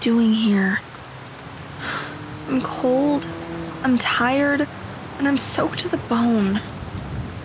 doing 0.00 0.32
here? 0.32 0.80
I'm 2.48 2.62
cold, 2.62 3.26
I'm 3.82 3.98
tired, 3.98 4.66
and 5.18 5.28
I'm 5.28 5.38
soaked 5.38 5.80
to 5.80 5.88
the 5.88 5.96
bone. 5.96 6.60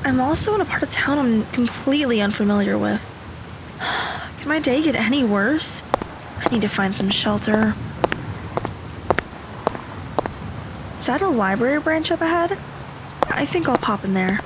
I'm 0.04 0.20
also 0.20 0.54
in 0.56 0.62
a 0.62 0.66
part 0.66 0.84
of 0.84 0.90
town 0.90 1.18
I'm 1.18 1.46
completely 1.48 2.22
unfamiliar 2.22 2.78
with. 2.78 3.02
Can 3.80 4.48
my 4.48 4.60
day 4.60 4.82
get 4.82 4.96
any 4.96 5.24
worse? 5.24 5.84
I 6.40 6.50
need 6.50 6.62
to 6.62 6.68
find 6.68 6.96
some 6.96 7.10
shelter. 7.10 7.76
Is 11.00 11.08
that 11.08 11.22
a 11.22 11.28
library 11.28 11.80
branch 11.80 12.12
up 12.12 12.22
ahead? 12.22 12.58
I 13.30 13.46
think 13.46 13.68
I'll 13.68 13.78
pop 13.78 14.04
in 14.06 14.14
there. 14.14 14.40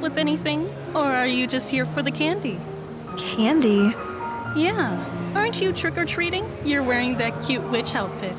With 0.00 0.18
anything? 0.18 0.72
Or 0.94 1.04
are 1.04 1.26
you 1.26 1.46
just 1.46 1.70
here 1.70 1.86
for 1.86 2.02
the 2.02 2.10
candy? 2.10 2.58
Candy? 3.16 3.94
Yeah. 4.56 5.06
Aren't 5.34 5.60
you 5.60 5.72
trick 5.72 5.96
or 5.96 6.04
treating? 6.04 6.44
You're 6.64 6.82
wearing 6.82 7.16
that 7.18 7.42
cute 7.42 7.62
witch 7.70 7.94
outfit. 7.94 8.36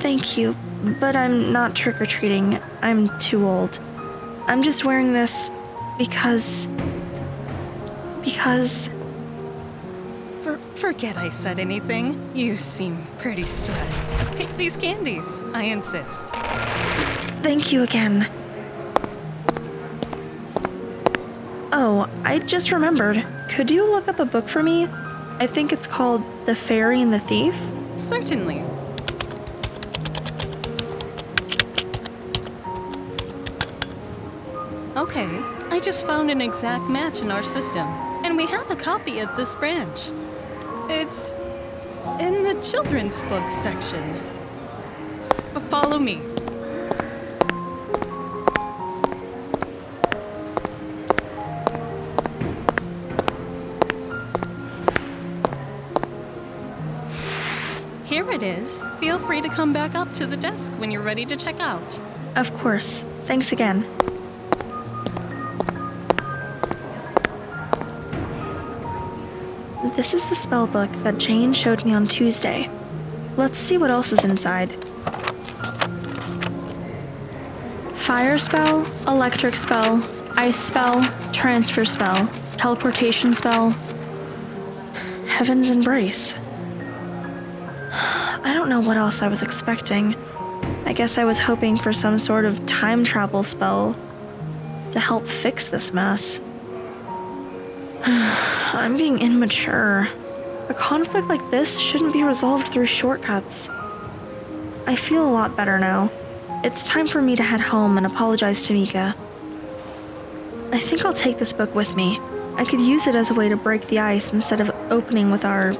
Thank 0.00 0.38
you, 0.38 0.56
but 0.98 1.16
I'm 1.16 1.52
not 1.52 1.74
trick 1.74 2.00
or 2.00 2.06
treating. 2.06 2.58
I'm 2.80 3.18
too 3.18 3.46
old. 3.46 3.78
I'm 4.46 4.62
just 4.62 4.84
wearing 4.84 5.12
this 5.12 5.50
because. 5.98 6.68
Because. 8.22 8.88
For- 10.42 10.58
forget 10.76 11.16
I 11.16 11.28
said 11.28 11.58
anything. 11.58 12.18
You 12.34 12.56
seem 12.56 13.04
pretty 13.18 13.42
stressed. 13.42 14.16
Take 14.36 14.56
these 14.56 14.76
candies. 14.76 15.26
I 15.52 15.64
insist. 15.64 16.28
Thank 17.42 17.72
you 17.72 17.82
again. 17.82 18.28
Oh, 21.82 22.10
I 22.24 22.40
just 22.40 22.72
remembered. 22.72 23.24
Could 23.48 23.70
you 23.70 23.90
look 23.90 24.06
up 24.06 24.18
a 24.18 24.26
book 24.26 24.50
for 24.50 24.62
me? 24.62 24.86
I 25.38 25.46
think 25.46 25.72
it's 25.72 25.86
called 25.86 26.22
The 26.44 26.54
Fairy 26.54 27.00
and 27.00 27.10
the 27.10 27.18
Thief. 27.18 27.54
Certainly. 27.96 28.60
Okay, 34.94 35.26
I 35.70 35.80
just 35.82 36.04
found 36.04 36.30
an 36.30 36.42
exact 36.42 36.84
match 36.90 37.22
in 37.22 37.30
our 37.30 37.42
system, 37.42 37.86
and 38.26 38.36
we 38.36 38.46
have 38.48 38.70
a 38.70 38.76
copy 38.76 39.18
at 39.18 39.34
this 39.38 39.54
branch. 39.54 40.10
It's 40.90 41.32
in 42.20 42.42
the 42.42 42.60
children's 42.62 43.22
book 43.22 43.48
section. 43.48 44.20
But 45.54 45.62
follow 45.70 45.98
me. 45.98 46.20
It 58.42 58.58
is. 58.58 58.84
Feel 58.98 59.18
free 59.18 59.40
to 59.40 59.48
come 59.48 59.72
back 59.72 59.94
up 59.94 60.12
to 60.14 60.26
the 60.26 60.36
desk 60.36 60.72
when 60.72 60.90
you're 60.90 61.02
ready 61.02 61.24
to 61.26 61.36
check 61.36 61.60
out. 61.60 62.00
Of 62.36 62.52
course. 62.58 63.04
Thanks 63.26 63.52
again. 63.52 63.86
This 69.96 70.14
is 70.14 70.24
the 70.26 70.34
spell 70.34 70.66
book 70.66 70.90
that 71.02 71.18
Jane 71.18 71.52
showed 71.52 71.84
me 71.84 71.92
on 71.92 72.06
Tuesday. 72.06 72.70
Let's 73.36 73.58
see 73.58 73.76
what 73.76 73.90
else 73.90 74.12
is 74.12 74.24
inside. 74.24 74.72
Fire 77.96 78.38
spell, 78.38 78.86
electric 79.06 79.56
spell, 79.56 80.02
ice 80.36 80.58
spell, 80.58 81.02
transfer 81.32 81.84
spell, 81.84 82.26
teleportation 82.56 83.34
spell. 83.34 83.70
Heaven's 85.26 85.70
embrace. 85.70 86.34
Don't 88.60 88.68
know 88.68 88.80
what 88.80 88.98
else 88.98 89.22
I 89.22 89.28
was 89.28 89.40
expecting. 89.40 90.14
I 90.84 90.92
guess 90.92 91.16
I 91.16 91.24
was 91.24 91.38
hoping 91.38 91.78
for 91.78 91.94
some 91.94 92.18
sort 92.18 92.44
of 92.44 92.66
time 92.66 93.04
travel 93.04 93.42
spell 93.42 93.96
to 94.92 95.00
help 95.00 95.24
fix 95.24 95.68
this 95.68 95.94
mess. 95.94 96.42
I'm 98.04 98.98
being 98.98 99.18
immature. 99.22 100.08
A 100.68 100.74
conflict 100.74 101.26
like 101.28 101.50
this 101.50 101.78
shouldn't 101.78 102.12
be 102.12 102.22
resolved 102.22 102.68
through 102.68 102.84
shortcuts. 102.84 103.70
I 104.86 104.94
feel 104.94 105.26
a 105.26 105.32
lot 105.32 105.56
better 105.56 105.78
now. 105.78 106.12
It's 106.62 106.86
time 106.86 107.08
for 107.08 107.22
me 107.22 107.36
to 107.36 107.42
head 107.42 107.62
home 107.62 107.96
and 107.96 108.04
apologize 108.04 108.66
to 108.66 108.74
Mika. 108.74 109.14
I 110.70 110.78
think 110.78 111.06
I'll 111.06 111.14
take 111.14 111.38
this 111.38 111.54
book 111.54 111.74
with 111.74 111.96
me. 111.96 112.20
I 112.56 112.66
could 112.66 112.82
use 112.82 113.06
it 113.06 113.14
as 113.14 113.30
a 113.30 113.34
way 113.34 113.48
to 113.48 113.56
break 113.56 113.86
the 113.86 114.00
ice 114.00 114.34
instead 114.34 114.60
of 114.60 114.68
opening 114.90 115.30
with 115.30 115.46
our. 115.46 115.72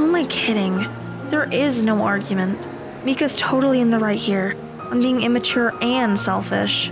Who 0.00 0.06
am 0.06 0.14
I 0.14 0.24
kidding? 0.28 0.88
There 1.28 1.52
is 1.52 1.84
no 1.84 2.04
argument. 2.04 2.66
Mika's 3.04 3.36
totally 3.36 3.82
in 3.82 3.90
the 3.90 3.98
right 3.98 4.18
here. 4.18 4.56
I'm 4.84 5.02
being 5.02 5.20
immature 5.20 5.74
and 5.82 6.18
selfish. 6.18 6.90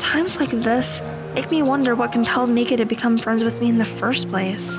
Times 0.00 0.40
like 0.40 0.50
this 0.50 1.00
make 1.36 1.52
me 1.52 1.62
wonder 1.62 1.94
what 1.94 2.10
compelled 2.10 2.50
Mika 2.50 2.76
to 2.78 2.84
become 2.84 3.16
friends 3.16 3.44
with 3.44 3.60
me 3.60 3.68
in 3.68 3.78
the 3.78 3.84
first 3.84 4.28
place. 4.28 4.76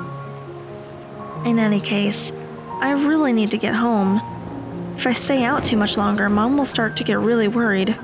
In 1.45 1.57
any 1.57 1.79
case, 1.79 2.33
I 2.81 2.91
really 2.91 3.31
need 3.31 3.51
to 3.51 3.57
get 3.57 3.75
home. 3.75 4.19
If 4.97 5.07
I 5.07 5.13
stay 5.13 5.45
out 5.45 5.63
too 5.63 5.77
much 5.77 5.95
longer, 5.95 6.27
Mom 6.27 6.57
will 6.57 6.65
start 6.65 6.97
to 6.97 7.05
get 7.05 7.19
really 7.19 7.47
worried. 7.47 7.97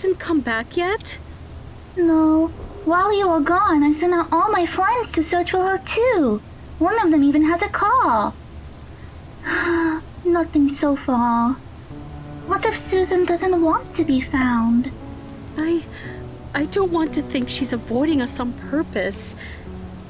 Has 0.00 0.06
Susan 0.06 0.18
come 0.18 0.40
back 0.40 0.78
yet? 0.78 1.18
No. 1.94 2.46
While 2.86 3.12
you 3.12 3.28
were 3.28 3.40
gone, 3.40 3.82
I 3.82 3.92
sent 3.92 4.14
out 4.14 4.32
all 4.32 4.50
my 4.50 4.64
friends 4.64 5.12
to 5.12 5.22
search 5.22 5.50
for 5.50 5.58
her 5.58 5.76
too. 5.76 6.40
One 6.78 6.98
of 7.04 7.10
them 7.10 7.22
even 7.22 7.44
has 7.44 7.60
a 7.60 7.68
car. 7.68 8.32
Nothing 10.24 10.70
so 10.70 10.96
far. 10.96 11.52
What 12.46 12.64
if 12.64 12.78
Susan 12.78 13.26
doesn't 13.26 13.60
want 13.60 13.94
to 13.96 14.04
be 14.04 14.22
found? 14.22 14.90
I. 15.58 15.82
I 16.54 16.64
don't 16.64 16.92
want 16.92 17.14
to 17.16 17.22
think 17.22 17.50
she's 17.50 17.74
avoiding 17.74 18.22
us 18.22 18.40
on 18.40 18.54
purpose. 18.54 19.36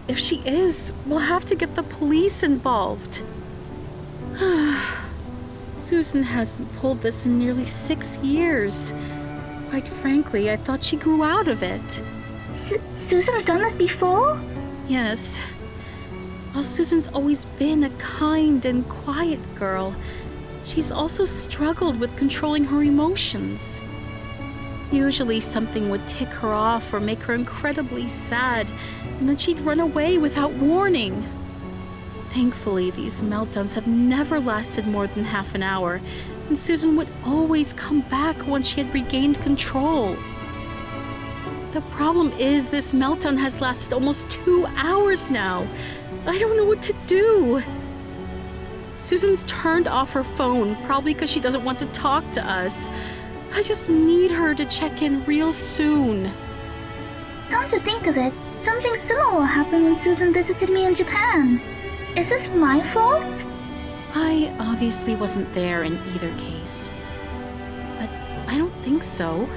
If 0.07 0.19
she 0.19 0.37
is, 0.47 0.93
we'll 1.05 1.19
have 1.19 1.45
to 1.47 1.57
get 1.57 1.75
the 1.75 1.83
police 1.83 2.45
involved. 2.45 3.23
Susan 5.73 6.23
hasn't 6.23 6.77
pulled 6.77 7.03
this 7.03 7.27
in 7.27 7.41
nearly 7.41 7.67
six 7.67 8.19
years. 8.19 8.93
Quite 9.71 9.87
frankly, 9.87 10.51
I 10.51 10.57
thought 10.57 10.83
she 10.83 10.97
grew 10.97 11.23
out 11.23 11.47
of 11.47 11.63
it. 11.63 12.03
Su- 12.53 12.81
Susan's 12.93 13.45
done 13.45 13.63
this 13.63 13.77
before? 13.77 14.37
Yes. 14.89 15.39
While 16.51 16.65
Susan's 16.65 17.07
always 17.07 17.45
been 17.45 17.85
a 17.85 17.91
kind 17.91 18.67
and 18.67 18.87
quiet 18.89 19.39
girl, 19.55 19.95
she's 20.65 20.91
also 20.91 21.25
struggled 21.25 22.01
with 22.01 22.17
controlling 22.17 22.65
her 22.65 22.83
emotions. 22.83 23.81
Usually, 24.91 25.39
something 25.39 25.89
would 25.89 26.05
tick 26.09 26.29
her 26.29 26.53
off 26.53 26.93
or 26.93 26.99
make 26.99 27.21
her 27.23 27.35
incredibly 27.35 28.09
sad, 28.09 28.67
and 29.21 29.29
then 29.29 29.37
she'd 29.37 29.61
run 29.61 29.79
away 29.79 30.19
without 30.19 30.51
warning. 30.55 31.25
Thankfully, 32.31 32.91
these 32.91 33.21
meltdowns 33.21 33.75
have 33.75 33.87
never 33.87 34.41
lasted 34.41 34.89
more 34.89 35.07
than 35.07 35.23
half 35.23 35.55
an 35.55 35.63
hour, 35.63 36.01
and 36.51 36.59
Susan 36.59 36.97
would 36.97 37.09
always 37.25 37.73
come 37.73 38.01
back 38.01 38.45
once 38.45 38.67
she 38.67 38.83
had 38.83 38.93
regained 38.93 39.41
control. 39.41 40.17
The 41.71 41.81
problem 41.93 42.33
is, 42.33 42.69
this 42.69 42.91
meltdown 42.91 43.39
has 43.39 43.61
lasted 43.61 43.93
almost 43.93 44.29
two 44.29 44.67
hours 44.77 45.31
now. 45.31 45.65
I 46.27 46.37
don't 46.39 46.57
know 46.57 46.65
what 46.65 46.83
to 46.83 46.93
do. 47.07 47.63
Susan's 48.99 49.45
turned 49.45 49.87
off 49.87 50.13
her 50.13 50.25
phone, 50.25 50.75
probably 50.87 51.15
because 51.15 51.31
she 51.31 51.39
doesn't 51.39 51.63
want 51.63 51.79
to 51.79 51.87
talk 51.87 52.29
to 52.33 52.45
us. 52.45 52.91
I 53.55 53.63
just 53.63 53.89
need 53.89 54.33
her 54.33 54.53
to 54.53 54.65
check 54.65 55.03
in 55.03 55.25
real 55.27 55.53
soon. 55.53 56.33
Come 57.49 57.69
to 57.71 57.79
think 57.79 58.09
of 58.09 58.17
it, 58.17 58.33
something 58.57 58.97
similar 58.97 59.45
happened 59.45 59.85
when 59.85 59.97
Susan 59.97 60.33
visited 60.33 60.69
me 60.69 60.85
in 60.85 60.97
Japan. 60.97 61.61
Is 62.17 62.29
this 62.29 62.51
my 62.51 62.83
fault? 62.83 63.47
I 64.15 64.53
obviously 64.59 65.15
wasn't 65.15 65.53
there 65.55 65.85
in 65.85 65.99
either 66.15 66.33
case. 66.39 66.91
But 67.99 68.09
I 68.49 68.59
don't 68.59 68.75
think 68.83 69.03
so. 69.03 69.49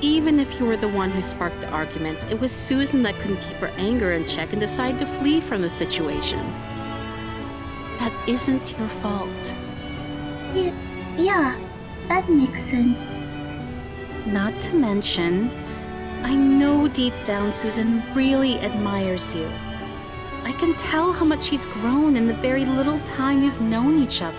Even 0.00 0.40
if 0.40 0.58
you 0.58 0.66
were 0.66 0.76
the 0.76 0.88
one 0.88 1.10
who 1.10 1.22
sparked 1.22 1.60
the 1.60 1.68
argument, 1.70 2.30
it 2.30 2.40
was 2.40 2.52
Susan 2.52 3.02
that 3.02 3.14
couldn't 3.16 3.40
keep 3.40 3.56
her 3.58 3.72
anger 3.76 4.12
in 4.12 4.26
check 4.26 4.52
and 4.52 4.60
decided 4.60 5.00
to 5.00 5.06
flee 5.06 5.40
from 5.40 5.62
the 5.62 5.68
situation. 5.68 6.40
That 7.98 8.12
isn't 8.28 8.76
your 8.78 8.88
fault. 8.88 9.54
Y- 10.54 10.72
yeah, 11.16 11.58
That 12.08 12.28
makes 12.28 12.64
sense. 12.64 13.20
Not 14.26 14.58
to 14.60 14.74
mention, 14.74 15.50
I 16.22 16.34
know 16.34 16.88
deep 16.88 17.14
down 17.24 17.52
Susan 17.52 18.02
really 18.14 18.58
admires 18.60 19.34
you. 19.34 19.48
I 20.44 20.52
can 20.52 20.74
tell 20.74 21.12
how 21.12 21.24
much 21.24 21.42
she's 21.44 21.64
grown 21.66 22.16
in 22.16 22.26
the 22.26 22.34
very 22.34 22.64
little 22.64 22.98
time 23.00 23.42
you've 23.42 23.60
known 23.60 24.02
each 24.02 24.22
other. 24.22 24.36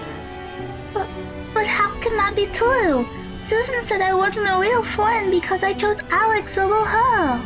But, 0.94 1.08
but 1.54 1.66
how 1.66 1.94
can 2.02 2.18
that 2.18 2.36
be 2.36 2.48
true? 2.48 3.08
Susan 3.38 3.82
said 3.82 4.02
I 4.02 4.14
wasn't 4.14 4.48
a 4.50 4.60
real 4.60 4.84
friend 4.84 5.32
because 5.32 5.64
I 5.64 5.74
chose 5.74 6.04
Alex 6.12 6.58
over 6.58 6.86
her. 6.86 7.42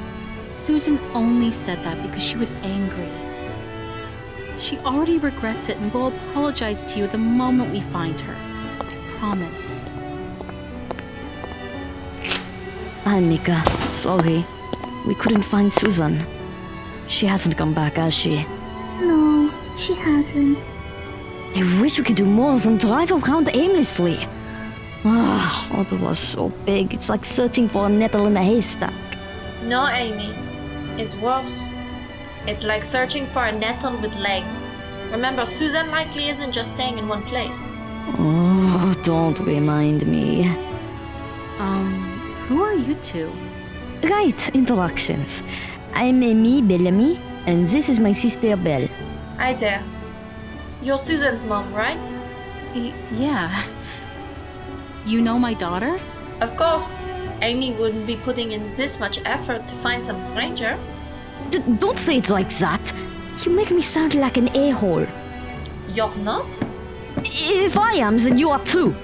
Susan 0.49 0.99
only 1.13 1.51
said 1.51 1.83
that 1.83 2.01
because 2.03 2.23
she 2.23 2.37
was 2.37 2.53
angry. 2.63 3.09
She 4.59 4.79
already 4.79 5.19
regrets 5.19 5.69
it 5.69 5.77
and 5.77 5.93
will 5.93 6.07
apologize 6.07 6.83
to 6.85 6.99
you 6.99 7.07
the 7.07 7.17
moment 7.17 7.71
we 7.71 7.81
find 7.81 8.19
her. 8.21 8.35
I 8.79 9.17
promise. 9.19 9.85
Hi, 13.03 13.19
Mika. 13.19 13.63
Sorry. 13.93 14.45
We 15.05 15.15
couldn't 15.15 15.43
find 15.43 15.71
Susan. 15.71 16.25
She 17.07 17.25
hasn't 17.25 17.57
come 17.57 17.73
back, 17.73 17.93
has 17.93 18.13
she? 18.13 18.45
No, 19.01 19.51
she 19.77 19.93
hasn't. 19.93 20.57
I 21.55 21.81
wish 21.81 21.97
we 21.97 22.03
could 22.03 22.15
do 22.17 22.25
more 22.25 22.57
than 22.57 22.77
drive 22.77 23.11
around 23.11 23.49
aimlessly. 23.53 24.27
Ah, 25.05 25.67
Ottawa's 25.79 26.19
so 26.19 26.49
big. 26.65 26.93
It's 26.93 27.09
like 27.09 27.23
searching 27.25 27.69
for 27.69 27.85
a 27.85 27.89
nettle 27.89 28.27
in 28.27 28.35
a 28.35 28.43
haystack. 28.43 28.93
No, 29.63 29.87
Amy. 29.87 30.33
It's 31.01 31.15
worse. 31.15 31.69
It's 32.45 32.63
like 32.63 32.83
searching 32.83 33.25
for 33.27 33.45
a 33.45 33.51
nettle 33.51 33.95
with 33.97 34.15
legs. 34.17 34.69
Remember, 35.11 35.45
Susan 35.45 35.89
likely 35.89 36.27
isn't 36.29 36.51
just 36.51 36.71
staying 36.71 36.97
in 36.97 37.07
one 37.07 37.23
place. 37.23 37.71
Oh, 38.19 38.99
don't 39.03 39.39
remind 39.39 40.05
me. 40.07 40.47
Um, 41.59 41.93
who 42.47 42.61
are 42.61 42.73
you 42.73 42.95
two? 42.95 43.31
Right, 44.03 44.49
introductions. 44.55 45.41
I'm 45.93 46.21
Amy 46.23 46.61
Bellamy, 46.61 47.19
and 47.45 47.67
this 47.67 47.89
is 47.89 47.99
my 47.99 48.11
sister 48.11 48.55
Belle. 48.55 48.87
Hi 49.37 49.53
there. 49.53 49.83
You're 50.81 50.97
Susan's 50.97 51.45
mom, 51.45 51.73
right? 51.73 51.99
Y- 52.75 52.93
yeah. 53.13 53.63
You 55.05 55.21
know 55.21 55.39
my 55.39 55.53
daughter? 55.53 55.99
Of 56.41 56.55
course. 56.57 57.03
Amy 57.41 57.71
wouldn't 57.73 58.05
be 58.07 58.15
putting 58.17 58.51
in 58.51 58.73
this 58.75 58.99
much 58.99 59.19
effort 59.25 59.67
to 59.67 59.75
find 59.75 60.03
some 60.03 60.19
stranger. 60.19 60.77
D- 61.49 61.59
don't 61.79 61.97
say 61.97 62.17
it 62.17 62.29
like 62.29 62.49
that. 62.57 62.93
You 63.45 63.55
make 63.55 63.71
me 63.71 63.81
sound 63.81 64.15
like 64.15 64.37
an 64.37 64.49
a-hole. 64.55 65.05
You're 65.89 66.15
not? 66.17 66.45
If 67.23 67.77
I 67.77 67.93
am, 67.93 68.17
then 68.17 68.37
you 68.37 68.49
are 68.49 68.63
too. 68.65 68.95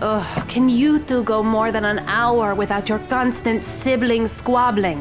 Ugh, 0.00 0.48
can 0.48 0.68
you 0.68 0.98
two 0.98 1.22
go 1.22 1.42
more 1.42 1.70
than 1.70 1.84
an 1.84 2.00
hour 2.08 2.54
without 2.54 2.88
your 2.88 2.98
constant 3.08 3.64
sibling 3.64 4.26
squabbling? 4.26 5.00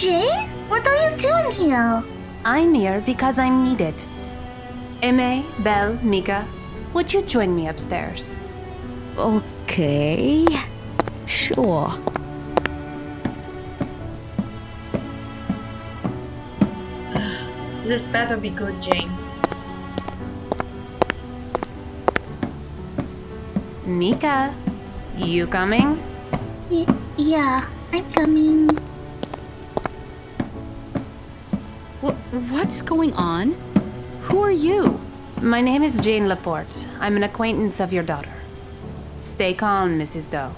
J- 0.00 0.08
Jane? 0.08 0.48
What 0.72 0.88
are 0.88 0.96
you 0.96 1.16
doing 1.18 1.50
here? 1.52 2.02
I'm 2.42 2.72
here 2.72 3.02
because 3.04 3.38
I'm 3.38 3.64
needed. 3.68 3.92
Amy, 5.02 5.44
Belle, 5.58 5.98
Mika, 6.02 6.46
would 6.94 7.12
you 7.12 7.20
join 7.20 7.54
me 7.54 7.68
upstairs? 7.68 8.34
Okay. 9.18 10.46
Sure. 11.26 11.92
This 17.84 18.08
better 18.08 18.38
be 18.38 18.48
good, 18.48 18.80
Jane. 18.80 19.12
Mika, 23.84 24.54
you 25.18 25.46
coming? 25.46 26.00
Y- 26.70 26.88
yeah, 27.18 27.68
I'm 27.92 28.10
coming. 28.12 28.79
What's 32.30 32.80
going 32.80 33.12
on? 33.14 33.56
Who 34.22 34.40
are 34.40 34.52
you? 34.52 35.00
My 35.42 35.60
name 35.60 35.82
is 35.82 35.98
Jane 35.98 36.28
Laporte. 36.28 36.86
I'm 37.00 37.16
an 37.16 37.24
acquaintance 37.24 37.80
of 37.80 37.92
your 37.92 38.04
daughter. 38.04 38.32
Stay 39.20 39.52
calm, 39.52 39.98
Mrs. 39.98 40.30
Doe. 40.30 40.54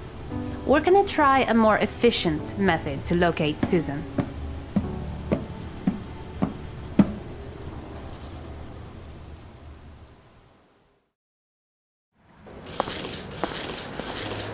We're 0.66 0.80
gonna 0.80 1.06
try 1.06 1.40
a 1.40 1.54
more 1.54 1.78
efficient 1.78 2.58
method 2.58 3.06
to 3.06 3.14
locate 3.14 3.62
Susan. 3.62 4.04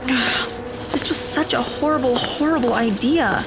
This 0.93 1.09
was 1.09 1.17
such 1.17 1.53
a 1.53 1.63
horrible, 1.63 2.15
horrible 2.17 2.75
idea. 2.75 3.45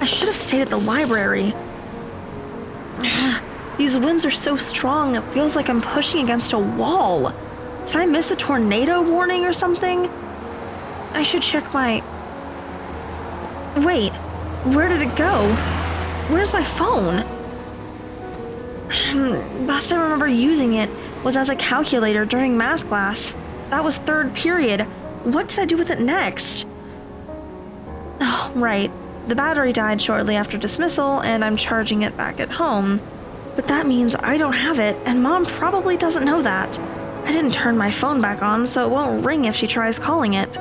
I 0.00 0.06
should 0.06 0.28
have 0.28 0.36
stayed 0.36 0.62
at 0.62 0.70
the 0.70 0.80
library. 0.80 1.54
These 3.80 3.96
winds 3.96 4.26
are 4.26 4.30
so 4.30 4.56
strong, 4.56 5.16
it 5.16 5.22
feels 5.32 5.56
like 5.56 5.70
I'm 5.70 5.80
pushing 5.80 6.22
against 6.22 6.52
a 6.52 6.58
wall. 6.58 7.32
Did 7.86 7.96
I 7.96 8.04
miss 8.04 8.30
a 8.30 8.36
tornado 8.36 9.00
warning 9.00 9.46
or 9.46 9.54
something? 9.54 10.06
I 11.14 11.22
should 11.22 11.40
check 11.40 11.72
my. 11.72 12.02
Wait, 13.78 14.12
where 14.74 14.86
did 14.86 15.00
it 15.00 15.16
go? 15.16 15.50
Where's 16.28 16.52
my 16.52 16.62
phone? 16.62 17.24
Last 19.66 19.88
time 19.88 20.00
I 20.00 20.02
remember 20.02 20.28
using 20.28 20.74
it 20.74 20.90
was 21.24 21.34
as 21.34 21.48
a 21.48 21.56
calculator 21.56 22.26
during 22.26 22.58
math 22.58 22.86
class. 22.86 23.34
That 23.70 23.82
was 23.82 23.96
third 23.96 24.34
period. 24.34 24.82
What 25.22 25.48
did 25.48 25.58
I 25.58 25.64
do 25.64 25.78
with 25.78 25.88
it 25.88 26.00
next? 26.00 26.66
Oh, 28.20 28.52
right. 28.54 28.92
The 29.28 29.34
battery 29.34 29.72
died 29.72 30.02
shortly 30.02 30.36
after 30.36 30.58
dismissal, 30.58 31.20
and 31.22 31.42
I'm 31.42 31.56
charging 31.56 32.02
it 32.02 32.14
back 32.14 32.40
at 32.40 32.50
home. 32.50 33.00
But 33.56 33.68
that 33.68 33.86
means 33.86 34.14
I 34.16 34.36
don't 34.36 34.52
have 34.52 34.78
it, 34.78 34.96
and 35.04 35.22
mom 35.22 35.46
probably 35.46 35.96
doesn't 35.96 36.24
know 36.24 36.42
that. 36.42 36.78
I 37.24 37.32
didn't 37.32 37.52
turn 37.52 37.76
my 37.76 37.90
phone 37.90 38.20
back 38.20 38.42
on, 38.42 38.66
so 38.66 38.84
it 38.84 38.90
won't 38.90 39.24
ring 39.24 39.44
if 39.44 39.54
she 39.54 39.66
tries 39.66 39.98
calling 39.98 40.34
it. 40.34 40.56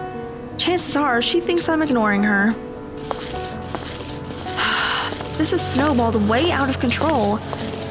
Chances 0.57 0.95
are 0.95 1.21
she 1.21 1.39
thinks 1.39 1.69
I'm 1.69 1.81
ignoring 1.81 2.23
her. 2.23 2.55
This 5.37 5.53
is 5.53 5.61
snowballed 5.61 6.27
way 6.27 6.51
out 6.51 6.67
of 6.67 6.79
control. 6.81 7.39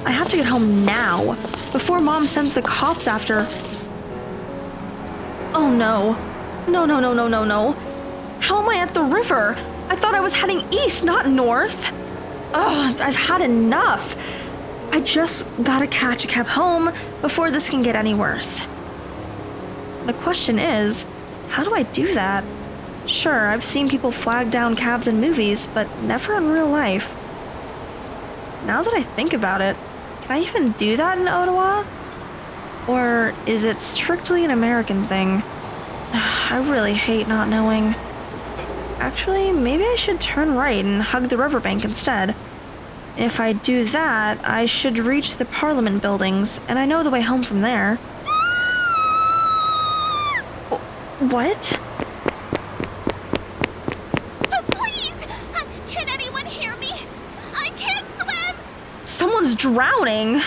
I 0.05 0.11
have 0.11 0.29
to 0.29 0.37
get 0.37 0.47
home 0.47 0.85
now, 0.85 1.35
before 1.73 1.99
mom 1.99 2.27
sends 2.27 2.55
the 2.55 2.63
cops 2.63 3.07
after. 3.07 3.47
Oh 5.55 5.75
no. 5.75 6.17
No, 6.71 6.85
no, 6.85 7.01
no, 7.01 7.15
no, 7.15 7.27
no, 7.27 7.45
no. 7.45 7.73
How 8.41 8.63
am 8.63 8.69
I 8.69 8.77
at 8.77 8.93
the 8.95 9.03
river? 9.03 9.57
I 9.89 9.97
thought 9.97 10.15
I 10.15 10.21
was 10.21 10.35
heading 10.35 10.63
east, 10.71 11.05
not 11.05 11.27
north. 11.27 11.87
Ugh, 12.53 13.01
I've 13.01 13.17
had 13.17 13.41
enough. 13.41 14.15
I 14.91 15.01
just 15.01 15.47
gotta 15.63 15.87
catch 15.87 16.25
a 16.25 16.29
cab 16.29 16.47
home 16.47 16.93
before 17.21 17.51
this 17.51 17.69
can 17.69 17.83
get 17.83 17.95
any 17.95 18.15
worse. 18.15 18.63
The 20.07 20.15
question 20.15 20.59
is, 20.59 21.05
how 21.51 21.65
do 21.65 21.75
I 21.75 21.83
do 21.83 22.15
that? 22.15 22.45
Sure, 23.07 23.49
I've 23.49 23.65
seen 23.65 23.89
people 23.89 24.11
flag 24.11 24.51
down 24.51 24.77
cabs 24.77 25.07
in 25.07 25.21
movies, 25.21 25.67
but 25.67 25.87
never 26.03 26.35
in 26.37 26.51
real 26.51 26.69
life. 26.69 27.11
Now 28.65 28.83
that 28.83 28.95
I 28.95 29.03
think 29.03 29.33
about 29.33 29.61
it, 29.61 29.77
can 30.23 30.37
I 30.37 30.41
even 30.41 30.73
do 30.73 30.97
that 30.97 31.19
in 31.19 31.29
Ottawa? 31.29 31.85
Or 32.87 33.35
is 33.47 33.65
it 33.65 33.83
strictly 33.83 34.45
an 34.45 34.51
American 34.51 35.07
thing? 35.07 35.43
I 36.13 36.65
really 36.67 36.95
hate 36.95 37.29
not 37.29 37.49
knowing. 37.49 37.95
Actually, 38.99 39.53
maybe 39.53 39.85
I 39.85 39.97
should 39.97 40.21
turn 40.21 40.55
right 40.55 40.85
and 40.85 41.03
hug 41.03 41.25
the 41.25 41.37
riverbank 41.37 41.85
instead. 41.85 42.35
If 43.19 43.41
I 43.41 43.53
do 43.53 43.85
that, 43.85 44.39
I 44.45 44.65
should 44.67 44.97
reach 44.97 45.37
the 45.37 45.45
Parliament 45.45 46.01
buildings, 46.01 46.61
and 46.69 46.79
I 46.79 46.85
know 46.87 47.03
the 47.03 47.11
way 47.11 47.21
home 47.21 47.43
from 47.43 47.63
there. 47.63 47.97
Wh- 50.71 51.33
What? 51.33 51.79
Please! 54.71 55.17
Uh, 55.55 55.65
Can 55.91 56.09
anyone 56.09 56.47
hear 56.47 56.77
me? 56.77 56.93
I 57.57 57.71
can't 57.77 58.07
swim! 58.21 58.55
Someone's 59.05 59.57
drowning! 59.57 60.41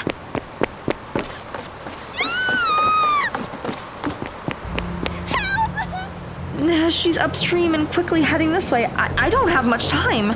Nah, 6.60 6.90
She's 6.90 7.18
upstream 7.18 7.74
and 7.74 7.88
quickly 7.90 8.22
heading 8.22 8.52
this 8.52 8.72
way. 8.72 8.86
I, 8.86 9.26
I 9.26 9.30
don't 9.30 9.50
have 9.50 9.66
much 9.66 9.88
time. 9.88 10.36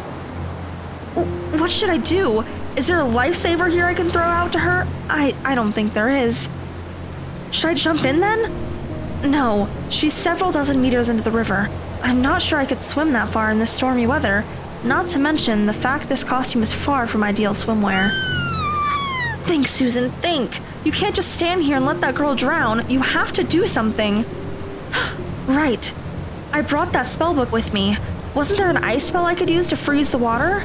What 1.65 1.71
should 1.71 1.89
I 1.89 1.97
do? 1.97 2.45
Is 2.75 2.85
there 2.85 2.99
a 2.99 3.03
lifesaver 3.03 3.71
here 3.71 3.85
I 3.85 3.95
can 3.95 4.11
throw 4.11 4.21
out 4.21 4.53
to 4.53 4.59
her? 4.59 4.85
I, 5.09 5.33
I 5.43 5.55
don't 5.55 5.73
think 5.73 5.95
there 5.95 6.15
is. 6.15 6.47
Should 7.49 7.71
I 7.71 7.73
jump 7.73 8.05
in 8.05 8.19
then? 8.19 8.51
No, 9.31 9.67
she's 9.89 10.13
several 10.13 10.51
dozen 10.51 10.79
meters 10.79 11.09
into 11.09 11.23
the 11.23 11.31
river. 11.31 11.67
I'm 12.03 12.21
not 12.21 12.43
sure 12.43 12.59
I 12.59 12.67
could 12.67 12.83
swim 12.83 13.13
that 13.13 13.33
far 13.33 13.49
in 13.49 13.57
this 13.57 13.71
stormy 13.71 14.05
weather, 14.05 14.45
not 14.83 15.09
to 15.09 15.17
mention 15.17 15.65
the 15.65 15.73
fact 15.73 16.07
this 16.07 16.23
costume 16.23 16.61
is 16.61 16.71
far 16.71 17.07
from 17.07 17.23
ideal 17.23 17.53
swimwear. 17.53 18.11
Think, 19.45 19.67
Susan, 19.67 20.11
think! 20.11 20.61
You 20.83 20.91
can't 20.91 21.15
just 21.15 21.33
stand 21.33 21.63
here 21.63 21.77
and 21.77 21.85
let 21.87 21.99
that 22.01 22.13
girl 22.13 22.35
drown. 22.35 22.87
You 22.87 22.99
have 22.99 23.31
to 23.33 23.43
do 23.43 23.65
something. 23.65 24.23
Right. 25.47 25.91
I 26.51 26.61
brought 26.61 26.93
that 26.93 27.07
spell 27.07 27.33
book 27.33 27.51
with 27.51 27.73
me. 27.73 27.97
Wasn't 28.35 28.59
there 28.59 28.69
an 28.69 28.77
ice 28.77 29.05
spell 29.05 29.25
I 29.25 29.33
could 29.33 29.49
use 29.49 29.69
to 29.69 29.75
freeze 29.75 30.11
the 30.11 30.19
water? 30.19 30.63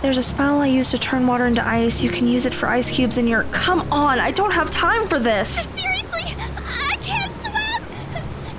There's 0.00 0.16
a 0.16 0.22
spell 0.22 0.60
I 0.60 0.68
use 0.68 0.92
to 0.92 0.98
turn 0.98 1.26
water 1.26 1.46
into 1.46 1.66
ice. 1.66 2.02
You 2.02 2.10
can 2.10 2.28
use 2.28 2.46
it 2.46 2.54
for 2.54 2.68
ice 2.68 2.88
cubes 2.94 3.18
in 3.18 3.26
your. 3.26 3.42
Come 3.50 3.80
on, 3.92 4.20
I 4.20 4.30
don't 4.30 4.52
have 4.52 4.70
time 4.70 5.08
for 5.08 5.18
this! 5.18 5.64
Seriously, 5.74 6.36
I 6.56 6.96
can't 7.02 7.32
swim! 7.42 7.82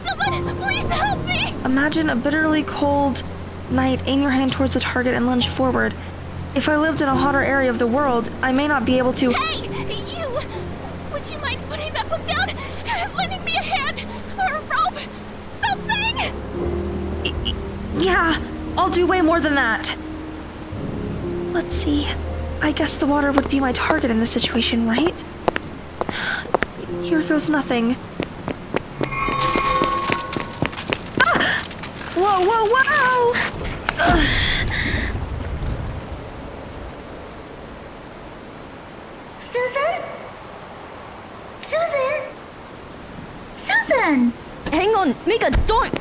Someone, 0.05 0.57
please 0.57 0.89
help 0.89 1.25
me! 1.25 1.53
Imagine 1.63 2.09
a 2.09 2.15
bitterly 2.15 2.63
cold 2.63 3.23
night, 3.71 4.01
aim 4.05 4.21
your 4.21 4.31
hand 4.31 4.51
towards 4.51 4.73
the 4.73 4.81
target 4.81 5.13
and 5.13 5.27
lunge 5.27 5.47
forward. 5.47 5.93
If 6.55 6.67
I 6.67 6.75
lived 6.77 7.01
in 7.01 7.07
a 7.07 7.15
hotter 7.15 7.41
area 7.41 7.69
of 7.69 7.79
the 7.79 7.87
world, 7.87 8.29
I 8.41 8.51
may 8.51 8.67
not 8.67 8.83
be 8.83 8.97
able 8.97 9.13
to. 9.13 9.31
Hey, 9.31 9.65
you! 10.17 10.27
Would 11.13 11.29
you 11.29 11.37
mind 11.37 11.61
putting 11.69 11.93
that 11.93 12.09
book 12.09 12.25
down? 12.27 12.49
Lending 13.15 13.43
me 13.45 13.55
a 13.55 13.61
hand? 13.61 14.01
Or 14.37 14.45
a 14.45 14.61
rope? 14.61 14.99
Something? 15.63 16.17
Yeah, 18.03 18.41
I'll 18.77 18.89
do 18.89 19.07
way 19.07 19.21
more 19.21 19.39
than 19.39 19.55
that. 19.55 19.95
Let's 21.51 21.75
see. 21.75 22.07
I 22.61 22.71
guess 22.71 22.97
the 22.97 23.05
water 23.07 23.31
would 23.31 23.49
be 23.49 23.59
my 23.59 23.71
target 23.71 24.11
in 24.11 24.19
this 24.19 24.31
situation, 24.31 24.87
right? 24.87 25.15
Here 27.01 27.21
goes 27.23 27.49
nothing. 27.49 27.95
Ah! 31.21 31.63
Whoa, 32.15 32.45
whoa, 32.45 32.65
whoa! 32.69 33.33
Susan? 39.39 40.01
Susan? 41.59 42.21
Susan! 43.55 44.33
Hang 44.71 44.95
on, 44.95 45.15
Mika, 45.25 45.49
don't! 45.65 45.93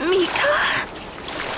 Mika? 0.00 0.54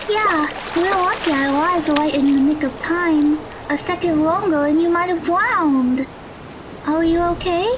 Yeah, 0.08 0.48
we're 0.76 1.15
lucky 1.26 1.38
I 1.38 1.52
arrived 1.52 1.88
right 1.88 2.14
in 2.14 2.26
the 2.26 2.40
nick 2.40 2.62
of 2.62 2.78
time. 2.80 3.38
A 3.68 3.76
second 3.76 4.23
longer 4.23 4.66
and 4.66 4.80
you 4.80 4.88
might 4.88 5.09
have 5.09 5.25
drowned. 5.25 6.06
Are 6.87 7.04
you 7.04 7.21
okay? 7.21 7.76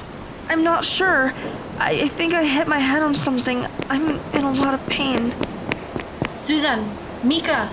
I'm 0.49 0.63
not 0.63 0.85
sure. 0.85 1.33
I, 1.79 1.91
I 1.91 2.07
think 2.09 2.33
I 2.33 2.43
hit 2.43 2.67
my 2.67 2.79
head 2.79 3.01
on 3.01 3.15
something. 3.15 3.65
I'm 3.89 4.19
in 4.33 4.43
a 4.43 4.51
lot 4.51 4.73
of 4.73 4.85
pain. 4.87 5.33
Susan, 6.35 6.91
Mika, 7.23 7.69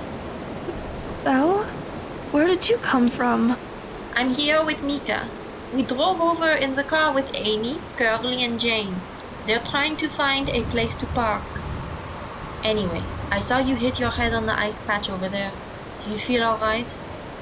Belle? 1.24 1.64
Where 2.32 2.46
did 2.46 2.68
you 2.68 2.78
come 2.78 3.10
from? 3.10 3.56
I'm 4.14 4.30
here 4.30 4.64
with 4.64 4.82
Mika. 4.82 5.28
We 5.74 5.82
drove 5.82 6.20
over 6.20 6.52
in 6.52 6.74
the 6.74 6.84
car 6.84 7.12
with 7.12 7.30
Amy, 7.34 7.78
Curly, 7.96 8.42
and 8.42 8.58
Jane. 8.58 8.96
They're 9.46 9.60
trying 9.60 9.96
to 9.98 10.08
find 10.08 10.48
a 10.48 10.62
place 10.62 10.96
to 10.96 11.06
park. 11.06 11.44
Anyway, 12.64 13.02
I 13.30 13.40
saw 13.40 13.58
you 13.58 13.76
hit 13.76 14.00
your 14.00 14.10
head 14.10 14.32
on 14.32 14.46
the 14.46 14.58
ice 14.58 14.80
patch 14.80 15.10
over 15.10 15.28
there. 15.28 15.52
You 16.08 16.18
feel 16.18 16.44
alright? 16.44 16.96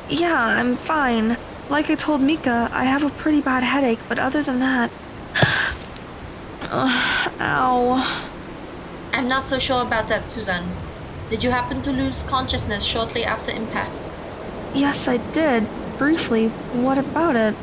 Yeah, 0.09 0.35
I'm 0.35 0.77
fine. 0.77 1.37
Like 1.69 1.91
I 1.91 1.95
told 1.95 2.21
Mika, 2.21 2.69
I 2.73 2.85
have 2.85 3.05
a 3.05 3.11
pretty 3.11 3.41
bad 3.41 3.63
headache, 3.63 3.99
but 4.09 4.19
other 4.19 4.43
than 4.43 4.59
that. 4.61 4.91
Ugh, 6.63 6.71
uh, 6.71 7.31
ow. 7.41 8.31
I'm 9.13 9.29
not 9.29 9.49
so 9.49 9.59
sure 9.59 9.83
about 9.83 10.09
that, 10.09 10.29
Susan. 10.29 10.65
Did 11.31 11.45
you 11.45 11.51
happen 11.51 11.83
to 11.83 11.93
lose 11.93 12.23
consciousness 12.23 12.85
shortly 12.85 13.25
after 13.25 13.51
impact? 13.51 14.11
Yes, 14.75 15.09
I 15.09 15.19
did. 15.33 15.67
Briefly. 15.99 16.49
What 16.73 16.99
about 16.99 17.37
it? 17.37 17.55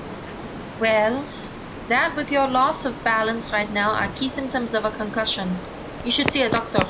Well, 0.80 1.24
that 1.88 2.16
with 2.16 2.32
your 2.32 2.48
loss 2.48 2.86
of 2.86 3.04
balance 3.04 3.50
right 3.52 3.72
now 3.72 3.92
are 3.92 4.08
key 4.16 4.30
symptoms 4.30 4.74
of 4.74 4.86
a 4.86 4.92
concussion. 4.92 5.58
You 6.06 6.12
should 6.12 6.32
see 6.32 6.42
a 6.42 6.50
doctor. 6.50 6.86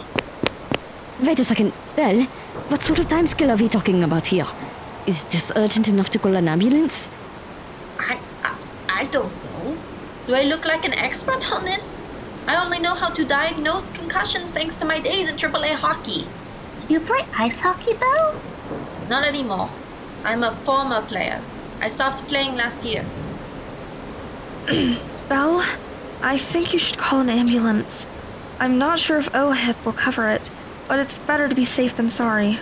Wait 1.22 1.40
a 1.40 1.44
second, 1.44 1.72
Belle, 1.96 2.24
what 2.70 2.82
sort 2.82 2.98
of 2.98 3.08
timescale 3.08 3.50
are 3.50 3.56
we 3.56 3.70
talking 3.70 4.04
about 4.04 4.26
here? 4.26 4.48
Is 5.06 5.24
this 5.26 5.52
urgent 5.56 5.88
enough 5.88 6.10
to 6.10 6.20
call 6.20 6.36
an 6.36 6.48
ambulance? 6.48 7.12
I, 8.00 8.20
I, 8.42 8.58
I 8.90 9.04
don't 9.06 9.32
know. 9.44 9.78
Do 10.26 10.34
I 10.34 10.46
look 10.46 10.66
like 10.66 10.84
an 10.84 10.96
expert 10.96 11.52
on 11.52 11.64
this? 11.64 12.02
I 12.48 12.56
only 12.64 12.80
know 12.80 12.96
how 12.96 13.10
to 13.10 13.24
diagnose 13.24 13.90
concussions 13.90 14.52
thanks 14.52 14.74
to 14.78 14.86
my 14.86 15.00
days 15.00 15.30
in 15.30 15.36
AAA 15.36 15.76
hockey. 15.76 16.26
You 16.90 17.00
play 17.00 17.24
ice 17.38 17.60
hockey, 17.60 17.94
Belle? 17.94 18.42
Not 19.08 19.24
anymore. 19.24 19.70
I'm 20.26 20.44
a 20.44 20.52
former 20.52 21.04
player. 21.04 21.40
I 21.82 21.88
stopped 21.88 22.28
playing 22.30 22.56
last 22.56 22.84
year. 22.84 23.06
Belle, 25.30 25.64
I 26.24 26.40
think 26.40 26.74
you 26.74 26.80
should 26.80 26.98
call 26.98 27.20
an 27.20 27.30
ambulance. 27.30 28.08
I'm 28.60 28.80
not 28.80 28.98
sure 28.98 29.20
if 29.20 29.32
OHIP 29.34 29.86
will 29.86 29.94
cover 29.94 30.28
it, 30.28 30.50
but 30.92 31.00
it's 31.00 31.20
better 31.20 31.48
to 31.48 31.56
be 31.56 31.64
safe 31.64 31.96
than 31.96 32.10
sorry. 32.10 32.60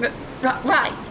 R- 0.00 0.10
r- 0.42 0.60
right. 0.64 1.10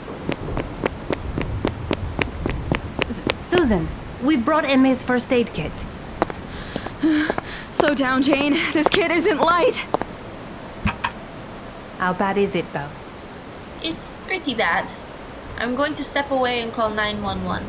Susan, 3.44 3.88
we 4.24 4.36
brought 4.36 4.66
Emmy's 4.66 5.04
first 5.04 5.32
aid 5.32 5.54
kit. 5.54 5.86
Slow 7.72 7.94
down, 7.94 8.24
Jane. 8.24 8.54
This 8.74 8.88
kid 8.88 9.12
isn't 9.12 9.38
light. 9.38 9.86
How 12.00 12.14
bad 12.14 12.40
is 12.40 12.56
it, 12.56 12.66
Belle? 12.74 12.90
It's 13.84 14.08
pretty 14.26 14.56
bad. 14.56 14.90
I'm 15.60 15.76
going 15.76 15.94
to 15.94 16.04
step 16.04 16.32
away 16.32 16.62
and 16.62 16.74
call 16.74 16.90
911. 16.90 17.64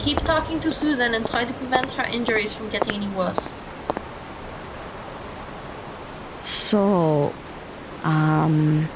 Keep 0.00 0.18
talking 0.22 0.58
to 0.58 0.72
Susan 0.72 1.14
and 1.14 1.24
try 1.24 1.44
to 1.44 1.52
prevent 1.54 1.92
her 1.92 2.02
injuries 2.02 2.52
from 2.52 2.68
getting 2.68 2.94
any 2.94 3.06
worse. 3.06 3.54
So, 6.68 7.32
um, 8.04 8.86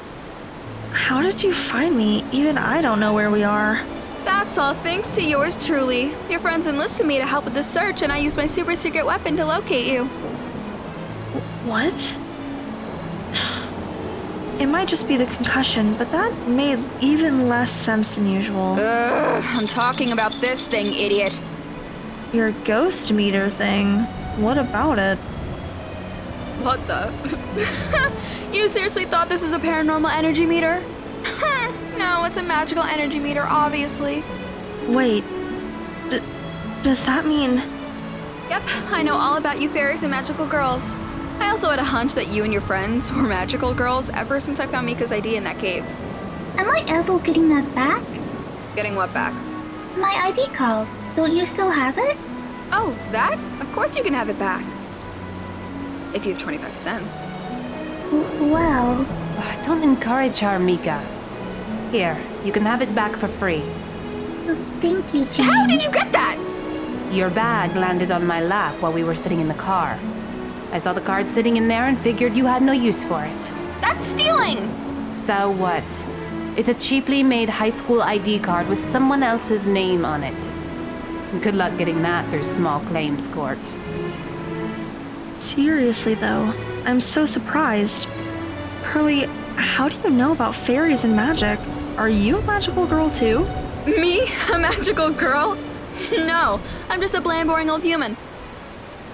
How 0.91 1.23
did 1.23 1.41
you 1.41 1.51
find 1.55 1.97
me? 1.97 2.23
Even 2.31 2.55
I 2.55 2.83
don't 2.83 2.99
know 2.99 3.15
where 3.15 3.31
we 3.31 3.43
are. 3.43 3.81
That's 4.25 4.59
all 4.59 4.75
thanks 4.75 5.11
to 5.13 5.23
yours 5.23 5.57
truly. 5.57 6.13
Your 6.29 6.39
friends 6.39 6.67
enlisted 6.67 7.07
me 7.07 7.17
to 7.17 7.25
help 7.25 7.45
with 7.45 7.55
the 7.55 7.63
search, 7.63 8.03
and 8.03 8.11
I 8.11 8.19
used 8.19 8.37
my 8.37 8.45
super 8.45 8.75
secret 8.75 9.07
weapon 9.07 9.35
to 9.37 9.45
locate 9.45 9.87
you. 9.91 10.05
What? 11.65 12.15
It 14.59 14.67
might 14.67 14.87
just 14.87 15.07
be 15.07 15.17
the 15.17 15.25
concussion, 15.25 15.95
but 15.95 16.11
that 16.11 16.31
made 16.47 16.77
even 17.01 17.49
less 17.49 17.71
sense 17.71 18.15
than 18.15 18.27
usual. 18.27 18.75
Ugh, 18.77 19.43
I'm 19.47 19.65
talking 19.65 20.11
about 20.11 20.31
this 20.33 20.67
thing, 20.67 20.93
idiot. 20.93 21.41
Your 22.31 22.51
ghost 22.63 23.11
meter 23.11 23.49
thing. 23.49 24.01
What 24.37 24.59
about 24.59 24.99
it? 24.99 25.17
What 26.63 26.79
the? 26.87 27.11
you 28.53 28.69
seriously 28.69 29.03
thought 29.03 29.27
this 29.27 29.43
is 29.43 29.51
a 29.51 29.59
paranormal 29.59 30.09
energy 30.09 30.45
meter? 30.45 30.81
no, 31.97 32.23
it's 32.23 32.37
a 32.37 32.43
magical 32.43 32.83
energy 32.83 33.19
meter, 33.19 33.43
obviously. 33.43 34.23
Wait. 34.87 35.25
D- 36.09 36.21
does 36.81 37.05
that 37.05 37.25
mean. 37.25 37.61
Yep, 38.49 38.61
I 38.93 39.03
know 39.03 39.15
all 39.15 39.35
about 39.35 39.59
you 39.59 39.67
fairies 39.67 40.03
and 40.03 40.11
magical 40.11 40.47
girls. 40.47 40.95
I 41.39 41.49
also 41.49 41.69
had 41.69 41.79
a 41.79 41.83
hunch 41.83 42.13
that 42.13 42.29
you 42.29 42.45
and 42.45 42.53
your 42.53 42.61
friends 42.61 43.11
were 43.11 43.23
magical 43.23 43.73
girls 43.73 44.09
ever 44.11 44.39
since 44.39 44.61
I 44.61 44.65
found 44.67 44.85
Mika's 44.85 45.11
ID 45.11 45.35
in 45.35 45.43
that 45.43 45.59
cave. 45.59 45.83
Am 46.57 46.69
I 46.69 46.81
ever 46.87 47.19
getting 47.19 47.49
that 47.49 47.75
back? 47.75 48.03
Getting 48.73 48.95
what 48.95 49.13
back? 49.13 49.33
My 49.97 50.13
ID 50.27 50.47
card. 50.53 50.87
Don't 51.17 51.35
you 51.35 51.45
still 51.45 51.69
have 51.69 51.97
it? 51.97 52.15
Oh, 52.71 52.97
that? 53.11 53.37
Of 53.59 53.69
course 53.73 53.97
you 53.97 54.03
can 54.03 54.13
have 54.13 54.29
it 54.29 54.39
back. 54.39 54.63
If 56.13 56.25
you 56.25 56.33
have 56.33 56.41
25 56.41 56.75
cents. 56.75 57.23
Well, 58.39 59.05
Ugh, 59.37 59.65
Don't 59.65 59.83
encourage 59.83 60.39
her, 60.39 60.59
Mika. 60.59 60.99
Here, 61.91 62.17
you 62.43 62.51
can 62.51 62.63
have 62.63 62.81
it 62.81 62.93
back 62.93 63.15
for 63.15 63.27
free. 63.27 63.61
thank 64.81 65.13
you, 65.13 65.25
Jane. 65.25 65.45
How 65.45 65.67
did 65.67 65.83
you 65.83 65.91
get 65.91 66.11
that? 66.11 66.37
Your 67.11 67.29
bag 67.29 67.75
landed 67.75 68.11
on 68.11 68.25
my 68.25 68.41
lap 68.41 68.75
while 68.81 68.91
we 68.93 69.03
were 69.03 69.15
sitting 69.15 69.39
in 69.39 69.47
the 69.47 69.53
car. 69.53 69.97
I 70.71 70.79
saw 70.79 70.93
the 70.93 71.01
card 71.01 71.29
sitting 71.31 71.57
in 71.57 71.67
there 71.67 71.85
and 71.85 71.97
figured 71.97 72.33
you 72.33 72.45
had 72.45 72.61
no 72.63 72.71
use 72.71 73.03
for 73.03 73.23
it. 73.23 73.51
That's 73.81 74.05
stealing! 74.07 74.57
So 75.25 75.51
what? 75.51 75.83
It's 76.57 76.69
a 76.69 76.73
cheaply 76.73 77.23
made 77.23 77.49
high 77.49 77.69
school 77.69 78.01
ID 78.01 78.39
card 78.39 78.67
with 78.67 78.87
someone 78.89 79.23
else's 79.23 79.67
name 79.67 80.05
on 80.05 80.23
it. 80.23 80.51
Good 81.41 81.55
luck 81.55 81.77
getting 81.77 82.01
that 82.03 82.27
through 82.29 82.43
small 82.43 82.79
claims 82.81 83.27
court. 83.27 83.59
Seriously, 85.43 86.13
though, 86.15 86.53
I'm 86.85 87.01
so 87.01 87.25
surprised. 87.25 88.07
Curly, 88.81 89.25
how 89.57 89.89
do 89.89 89.97
you 89.99 90.09
know 90.09 90.31
about 90.31 90.55
fairies 90.55 91.03
and 91.03 91.17
magic? 91.17 91.59
Are 91.97 92.09
you 92.09 92.37
a 92.37 92.41
magical 92.43 92.87
girl 92.87 93.09
too? 93.09 93.45
Me? 93.85 94.25
A 94.53 94.57
magical 94.57 95.09
girl? 95.09 95.57
no, 96.11 96.61
I'm 96.89 97.01
just 97.01 97.13
a 97.13 97.19
bland, 97.19 97.49
boring 97.49 97.69
old 97.69 97.83
human. 97.83 98.15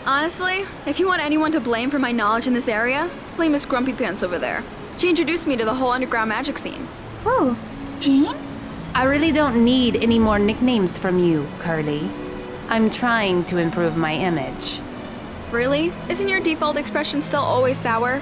Honestly, 0.05 0.65
if 0.85 0.99
you 0.99 1.07
want 1.07 1.23
anyone 1.23 1.51
to 1.51 1.59
blame 1.59 1.89
for 1.89 1.97
my 1.97 2.11
knowledge 2.11 2.45
in 2.45 2.53
this 2.53 2.69
area, 2.69 3.09
blame 3.35 3.51
Miss 3.51 3.65
Grumpy 3.65 3.93
Pants 3.93 4.21
over 4.21 4.37
there. 4.37 4.63
She 4.99 5.09
introduced 5.09 5.47
me 5.47 5.57
to 5.57 5.65
the 5.65 5.73
whole 5.73 5.89
underground 5.91 6.29
magic 6.29 6.59
scene. 6.59 6.87
Oh, 7.25 7.57
Jane? 7.99 8.37
I 8.93 9.05
really 9.05 9.31
don't 9.31 9.65
need 9.65 9.95
any 9.95 10.19
more 10.19 10.37
nicknames 10.37 10.95
from 10.95 11.17
you, 11.17 11.47
Curly. 11.57 12.07
I'm 12.69 12.91
trying 12.91 13.45
to 13.45 13.57
improve 13.57 13.97
my 13.97 14.13
image. 14.13 14.79
Really? 15.51 15.91
Isn't 16.09 16.27
your 16.27 16.39
default 16.39 16.77
expression 16.77 17.21
still 17.21 17.41
always 17.41 17.77
sour? 17.77 18.21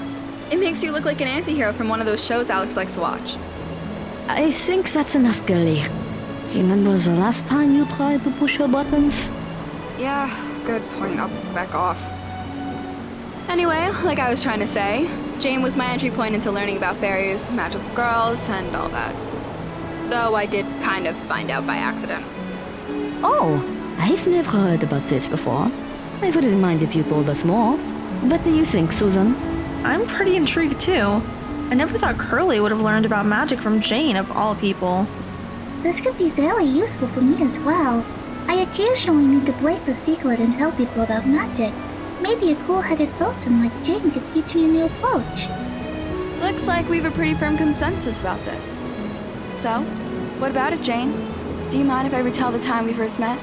It 0.50 0.60
makes 0.60 0.82
you 0.82 0.94
look 0.94 1.04
like 1.04 1.20
an 1.20 1.28
antihero 1.28 1.74
from 1.74 1.90
one 1.90 2.00
of 2.00 2.06
those 2.06 2.26
shows 2.26 2.50
Alex 2.50 2.78
likes 2.78 2.94
to 2.94 3.02
watch. 3.02 3.36
I 4.30 4.50
think 4.50 4.90
that's 4.90 5.16
enough, 5.16 5.46
girlie. 5.46 5.86
Remember 6.54 6.98
the 6.98 7.12
last 7.12 7.46
time 7.48 7.76
you 7.76 7.86
tried 7.86 8.24
to 8.24 8.32
push 8.32 8.56
her 8.58 8.68
buttons? 8.68 9.30
Yeah, 10.00 10.30
good 10.66 10.82
point. 10.92 11.20
I'll 11.20 11.28
back 11.54 11.76
off. 11.76 12.02
Anyway, 13.50 13.90
like 14.04 14.20
I 14.20 14.30
was 14.30 14.42
trying 14.42 14.60
to 14.60 14.68
say, 14.68 15.10
Jane 15.40 15.62
was 15.62 15.76
my 15.76 15.88
entry 15.88 16.12
point 16.12 16.34
into 16.34 16.52
learning 16.52 16.78
about 16.78 16.96
fairies, 16.98 17.52
magical 17.52 17.90
girls, 17.94 18.48
and 18.50 18.74
all 18.76 18.90
that. 18.90 19.14
Though 20.10 20.36
I 20.36 20.46
did 20.46 20.66
kind 20.82 21.08
of 21.08 21.16
find 21.28 21.52
out 21.52 21.68
by 21.68 21.76
accident. 21.76 22.26
Oh, 23.22 23.62
I've 24.00 24.26
never 24.28 24.50
heard 24.50 24.84
about 24.84 25.04
this 25.04 25.28
before. 25.28 25.70
I 26.20 26.32
wouldn't 26.32 26.60
mind 26.60 26.82
if 26.82 26.96
you 26.96 27.04
told 27.04 27.30
us 27.30 27.44
more. 27.44 27.78
What 27.78 28.44
do 28.44 28.54
you 28.54 28.66
think, 28.66 28.92
Susan? 28.92 29.36
I'm 29.86 30.08
pretty 30.08 30.36
intrigued 30.36 30.80
too. 30.80 31.22
I 31.70 31.76
never 31.76 31.98
thought 31.98 32.18
Curly 32.18 32.60
would 32.60 32.72
have 32.72 32.82
learned 32.82 33.06
about 33.06 33.28
magic 33.28 33.60
from 33.60 33.82
Jane, 33.82 34.16
of 34.16 34.32
all 34.32 34.56
people. 34.56 35.06
This 35.84 36.02
could 36.02 36.18
be 36.18 36.30
very 36.32 36.66
useful 36.66 37.08
for 37.10 37.22
me 37.22 37.44
as 37.44 37.60
well. 37.60 38.04
I 38.48 38.56
occasionally 38.56 39.26
need 39.26 39.46
to 39.46 39.52
break 39.54 39.86
the 39.86 39.94
secret 39.94 40.40
and 40.40 40.54
tell 40.56 40.72
people 40.72 41.04
about 41.04 41.28
magic. 41.28 41.72
Maybe 42.20 42.52
a 42.52 42.64
cool-headed 42.66 43.12
person 43.12 43.62
like 43.62 43.84
Jane 43.84 44.10
could 44.12 44.24
teach 44.34 44.56
me 44.56 44.66
a 44.66 44.68
new 44.68 44.86
approach. 44.86 45.48
Looks 46.40 46.68
like 46.68 46.90
we 46.90 46.98
have 46.98 47.12
a 47.12 47.16
pretty 47.16 47.36
firm 47.36 47.58
consensus 47.58 48.20
about 48.20 48.44
this. 48.46 48.84
So, 49.54 49.82
what 50.40 50.50
about 50.50 50.74
it, 50.74 50.82
Jane? 50.82 51.12
Do 51.70 51.78
you 51.78 51.86
mind 51.86 52.08
if 52.08 52.14
I 52.14 52.22
retell 52.22 52.52
the 52.52 52.60
time 52.60 52.86
we 52.86 52.94
first 52.94 53.20
met? 53.20 53.40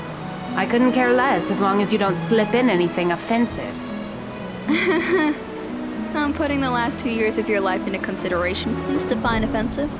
I 0.56 0.66
couldn't 0.66 0.92
care 0.92 1.12
less 1.12 1.50
as 1.50 1.58
long 1.58 1.82
as 1.82 1.92
you 1.92 1.98
don't 1.98 2.18
slip 2.18 2.54
in 2.54 2.70
anything 2.70 3.10
offensive. 3.10 3.74
I'm 6.16 6.32
putting 6.32 6.60
the 6.60 6.70
last 6.70 7.00
two 7.00 7.10
years 7.10 7.38
of 7.38 7.48
your 7.48 7.60
life 7.60 7.84
into 7.86 7.98
consideration. 7.98 8.76
Please 8.84 9.04
define 9.04 9.42
offensive. 9.42 9.90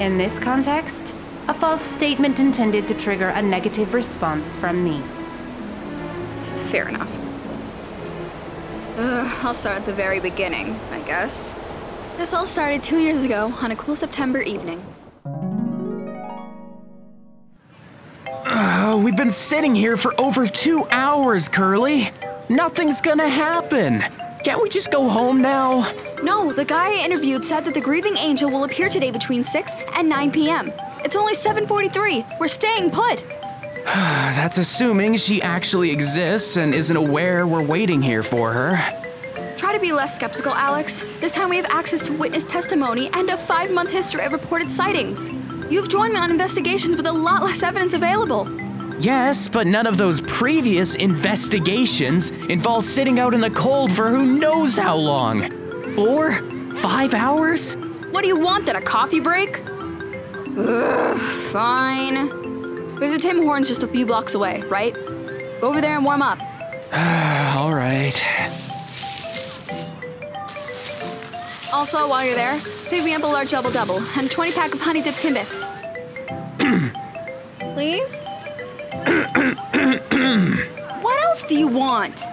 In 0.00 0.16
this 0.16 0.38
context, 0.38 1.14
a 1.48 1.52
false 1.54 1.82
statement 1.82 2.40
intended 2.40 2.88
to 2.88 2.94
trigger 2.94 3.28
a 3.28 3.42
negative 3.42 3.92
response 3.92 4.56
from 4.56 4.82
me. 4.82 5.02
Fair 6.68 6.88
enough. 6.88 7.10
Ugh, 8.96 9.44
I'll 9.44 9.54
start 9.54 9.80
at 9.80 9.86
the 9.86 9.92
very 9.92 10.18
beginning, 10.18 10.78
I 10.92 11.00
guess. 11.02 11.54
This 12.16 12.32
all 12.32 12.46
started 12.46 12.82
two 12.82 12.98
years 12.98 13.24
ago 13.24 13.52
on 13.60 13.70
a 13.70 13.76
cool 13.76 13.96
September 13.96 14.40
evening. 14.40 14.82
We've 19.00 19.16
been 19.16 19.30
sitting 19.30 19.74
here 19.74 19.96
for 19.96 20.18
over 20.20 20.46
two 20.46 20.86
hours, 20.90 21.48
Curly. 21.48 22.10
Nothing's 22.48 23.00
gonna 23.00 23.28
happen. 23.28 24.04
Can't 24.44 24.62
we 24.62 24.68
just 24.68 24.90
go 24.90 25.08
home 25.08 25.40
now? 25.40 25.90
No, 26.22 26.52
the 26.52 26.64
guy 26.64 26.92
I 26.92 27.04
interviewed 27.04 27.44
said 27.44 27.64
that 27.64 27.74
the 27.74 27.80
grieving 27.80 28.16
angel 28.16 28.50
will 28.50 28.64
appear 28.64 28.88
today 28.88 29.10
between 29.10 29.44
6 29.44 29.72
and 29.94 30.08
9 30.08 30.30
p.m. 30.32 30.72
It's 31.04 31.16
only 31.16 31.34
7:43. 31.34 32.38
We're 32.38 32.48
staying 32.48 32.90
put. 32.90 33.24
That's 33.84 34.58
assuming 34.58 35.16
she 35.16 35.40
actually 35.40 35.90
exists 35.90 36.56
and 36.56 36.74
isn't 36.74 36.96
aware 36.96 37.46
we're 37.46 37.62
waiting 37.62 38.02
here 38.02 38.22
for 38.22 38.52
her. 38.52 38.76
Try 39.56 39.72
to 39.72 39.80
be 39.80 39.92
less 39.92 40.14
skeptical, 40.14 40.52
Alex. 40.52 41.04
This 41.20 41.32
time 41.32 41.48
we 41.48 41.56
have 41.56 41.66
access 41.66 42.02
to 42.02 42.12
witness 42.12 42.44
testimony 42.44 43.08
and 43.14 43.30
a 43.30 43.36
five-month 43.36 43.90
history 43.90 44.22
of 44.24 44.32
reported 44.32 44.70
sightings. 44.70 45.30
You've 45.70 45.88
joined 45.88 46.14
me 46.14 46.18
on 46.18 46.30
investigations 46.30 46.96
with 46.96 47.06
a 47.06 47.12
lot 47.12 47.42
less 47.42 47.62
evidence 47.62 47.94
available. 47.94 48.48
Yes, 49.00 49.48
but 49.48 49.66
none 49.66 49.86
of 49.86 49.96
those 49.96 50.20
previous 50.20 50.94
investigations 50.94 52.28
involve 52.50 52.84
sitting 52.84 53.18
out 53.18 53.32
in 53.32 53.40
the 53.40 53.48
cold 53.48 53.90
for 53.92 54.10
who 54.10 54.38
knows 54.38 54.76
how 54.76 54.94
long. 54.94 55.50
Four? 55.94 56.34
Five 56.74 57.14
hours? 57.14 57.76
What 58.10 58.20
do 58.20 58.28
you 58.28 58.38
want 58.38 58.66
then, 58.66 58.76
a 58.76 58.82
coffee 58.82 59.20
break? 59.20 59.62
Ugh, 60.58 61.18
fine. 61.50 62.28
There's 62.96 63.12
a 63.12 63.18
Tim 63.18 63.42
Hortons 63.42 63.68
just 63.68 63.82
a 63.82 63.88
few 63.88 64.04
blocks 64.04 64.34
away, 64.34 64.60
right? 64.68 64.92
Go 64.92 65.68
over 65.68 65.80
there 65.80 65.96
and 65.96 66.04
warm 66.04 66.20
up. 66.20 66.38
All 67.56 67.72
right. 67.72 68.20
Also, 71.72 72.06
while 72.06 72.22
you're 72.22 72.34
there, 72.34 72.60
pick 72.90 73.02
me 73.02 73.14
up 73.14 73.22
a 73.22 73.26
large 73.26 73.50
double 73.50 73.70
double 73.70 73.96
and 74.18 74.26
a 74.26 74.28
20 74.28 74.52
pack 74.52 74.74
of 74.74 74.82
honey 74.82 75.00
dipped 75.00 75.22
timbits. 75.22 75.64
Please? 77.74 78.26
what 81.02 81.22
else 81.22 81.44
do 81.44 81.56
you 81.56 81.68
want? 81.68 82.24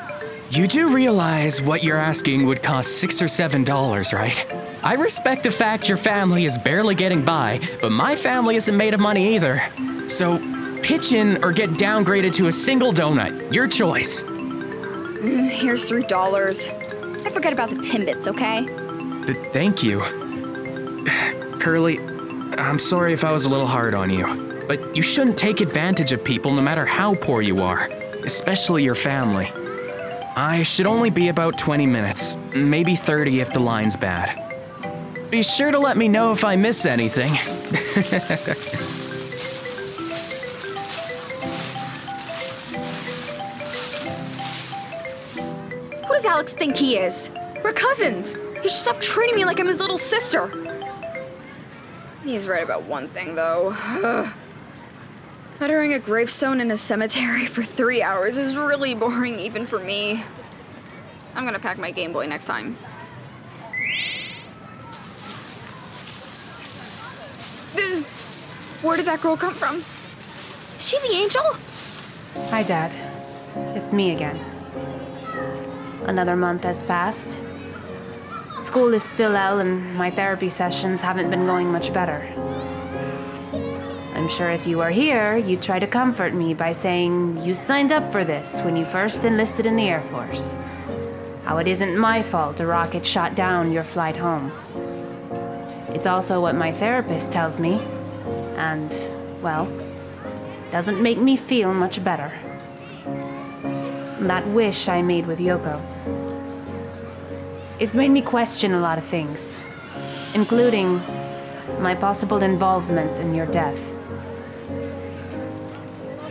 You 0.50 0.67
do 0.67 0.93
realize 0.93 1.62
what 1.62 1.84
you're 1.84 1.98
asking 1.98 2.46
would 2.46 2.63
cost 2.63 3.00
six 3.00 3.22
or 3.22 3.28
seven 3.28 3.63
dollars, 3.63 4.13
right? 4.13 4.46
I 4.82 4.93
respect 4.93 5.43
the 5.43 5.52
fact 5.52 5.89
your 5.89 5.98
family 5.98 6.46
is 6.46 6.58
barely 6.58 6.96
getting 6.96 7.26
by, 7.26 7.60
but 7.82 7.91
my 7.91 8.15
family 8.15 8.56
isn't 8.56 8.78
made 8.78 8.93
of 8.93 9.00
money 9.00 9.36
either. 9.36 9.62
So, 10.08 10.39
pitch 10.82 11.12
in 11.12 11.43
or 11.43 11.52
get 11.52 11.72
downgraded 11.72 12.34
to 12.36 12.48
a 12.48 12.52
single 12.52 12.93
donut. 12.93 13.54
Your 13.54 13.67
choice. 13.67 14.24
Mm, 14.24 15.50
here's 15.50 15.86
three 15.86 16.04
dollars. 16.04 16.70
I 16.70 17.30
forget 17.30 17.52
about 17.52 17.70
the 17.70 17.78
timbits, 17.78 18.28
okay? 18.28 18.65
Th- 19.26 19.52
thank 19.52 19.84
you. 19.84 20.00
Curly, 21.60 22.00
I'm 22.58 22.80
sorry 22.80 23.12
if 23.12 23.26
I 23.26 23.34
was 23.34 23.46
a 23.46 23.50
little 23.50 23.67
hard 23.67 23.93
on 23.93 24.10
you, 24.10 24.26
but 24.67 24.95
you 24.95 25.01
shouldn't 25.01 25.38
take 25.38 25.62
advantage 25.62 26.12
of 26.12 26.23
people 26.23 26.53
no 26.53 26.62
matter 26.62 26.86
how 26.86 27.15
poor 27.15 27.41
you 27.41 27.62
are, 27.62 27.88
especially 28.23 28.84
your 28.84 28.95
family. 28.95 29.51
I 30.36 30.62
should 30.63 30.86
only 30.86 31.10
be 31.10 31.30
about 31.30 31.58
20 31.58 31.86
minutes, 31.86 32.38
maybe 32.53 32.95
30 32.95 33.39
if 33.39 33.53
the 33.53 33.60
line's 33.60 33.95
bad. 33.95 34.43
Be 35.32 35.41
sure 35.41 35.71
to 35.71 35.80
let 35.80 35.97
me 35.97 36.08
know 36.08 36.32
if 36.32 36.43
I 36.43 36.56
miss 36.56 36.86
anything. 36.86 37.30
Who 46.06 46.13
does 46.13 46.25
Alex 46.25 46.53
think 46.53 46.77
he 46.77 46.97
is? 46.97 47.30
We're 47.63 47.73
cousins. 47.73 48.36
He 48.62 48.69
should 48.69 48.71
stop 48.71 49.01
treating 49.01 49.36
me 49.36 49.45
like 49.45 49.60
I'm 49.60 49.67
his 49.67 49.80
little 49.80 49.97
sister. 49.97 50.51
He's 52.23 52.47
right 52.47 52.63
about 52.63 52.84
one 52.84 53.08
thing, 53.10 53.36
though. 53.36 53.71
Uttering 55.60 55.93
a 55.93 56.00
gravestone 56.00 56.62
in 56.62 56.70
a 56.70 56.78
cemetery 56.78 57.48
for 57.48 57.63
three 57.63 58.04
hours 58.04 58.38
is 58.38 58.56
really 58.56 58.93
boring, 58.93 59.39
even 59.39 59.65
for 59.65 59.80
me. 59.80 60.24
I'm 61.34 61.46
gonna 61.46 61.58
pack 61.58 61.80
my 61.80 61.89
Game 61.89 62.13
Boy 62.13 62.28
next 62.28 62.46
time. 62.46 62.78
Where 68.84 68.98
did 68.98 69.08
that 69.08 69.22
girl 69.22 69.36
come 69.36 69.56
from? 69.56 69.78
Is 69.78 70.88
she 70.88 71.00
the 71.00 71.15
angel? 71.15 71.43
Hi, 72.52 72.62
Dad. 72.62 72.93
It's 73.76 73.91
me 73.91 74.12
again. 74.12 74.39
Another 76.04 76.36
month 76.36 76.63
has 76.63 76.84
passed. 76.84 77.39
School 78.60 78.93
is 78.93 79.04
still 79.04 79.36
out, 79.36 79.60
and 79.60 79.96
my 79.96 80.12
therapy 80.12 80.50
sessions 80.50 81.02
haven't 81.02 81.32
been 81.32 81.48
going 81.48 81.72
much 81.72 81.91
better. 81.91 82.32
I'm 84.28 84.34
sure 84.34 84.50
if 84.50 84.68
you 84.68 84.80
were 84.80 84.90
here, 84.90 85.38
you'd 85.38 85.62
try 85.62 85.80
to 85.80 85.88
comfort 85.88 86.34
me 86.34 86.54
by 86.54 86.74
saying 86.74 87.46
you 87.46 87.54
signed 87.54 87.94
up 87.94 88.12
for 88.12 88.26
this 88.26 88.60
when 88.60 88.76
you 88.76 88.84
first 88.84 89.24
enlisted 89.24 89.66
in 89.66 89.78
the 89.78 89.88
Air 89.88 90.02
Force. 90.02 90.58
How 91.46 91.60
it 91.60 91.68
isn't 91.70 91.98
my 91.98 92.22
fault 92.24 92.60
a 92.60 92.66
rocket 92.66 93.06
shot 93.06 93.36
down 93.36 93.72
your 93.72 93.86
flight 93.86 94.18
home. 94.18 94.52
It's 95.96 96.06
also 96.06 96.42
what 96.42 96.56
my 96.56 96.74
therapist 96.74 97.32
tells 97.32 97.58
me, 97.58 97.76
and, 98.58 98.94
well, 99.42 99.66
doesn't 100.74 101.02
make 101.02 101.20
me 101.20 101.38
feel 101.38 101.74
much 101.74 102.04
better. 102.04 102.38
That 104.28 104.46
wish 104.48 104.90
I 104.90 105.02
made 105.02 105.26
with 105.26 105.40
Yoko. 105.40 105.82
It's 107.80 107.94
made 107.94 108.12
me 108.12 108.22
question 108.22 108.74
a 108.74 108.82
lot 108.82 108.98
of 108.98 109.06
things, 109.06 109.58
including 110.34 110.98
my 111.80 111.96
possible 111.96 112.44
involvement 112.44 113.20
in 113.20 113.34
your 113.34 113.46
death. 113.46 113.94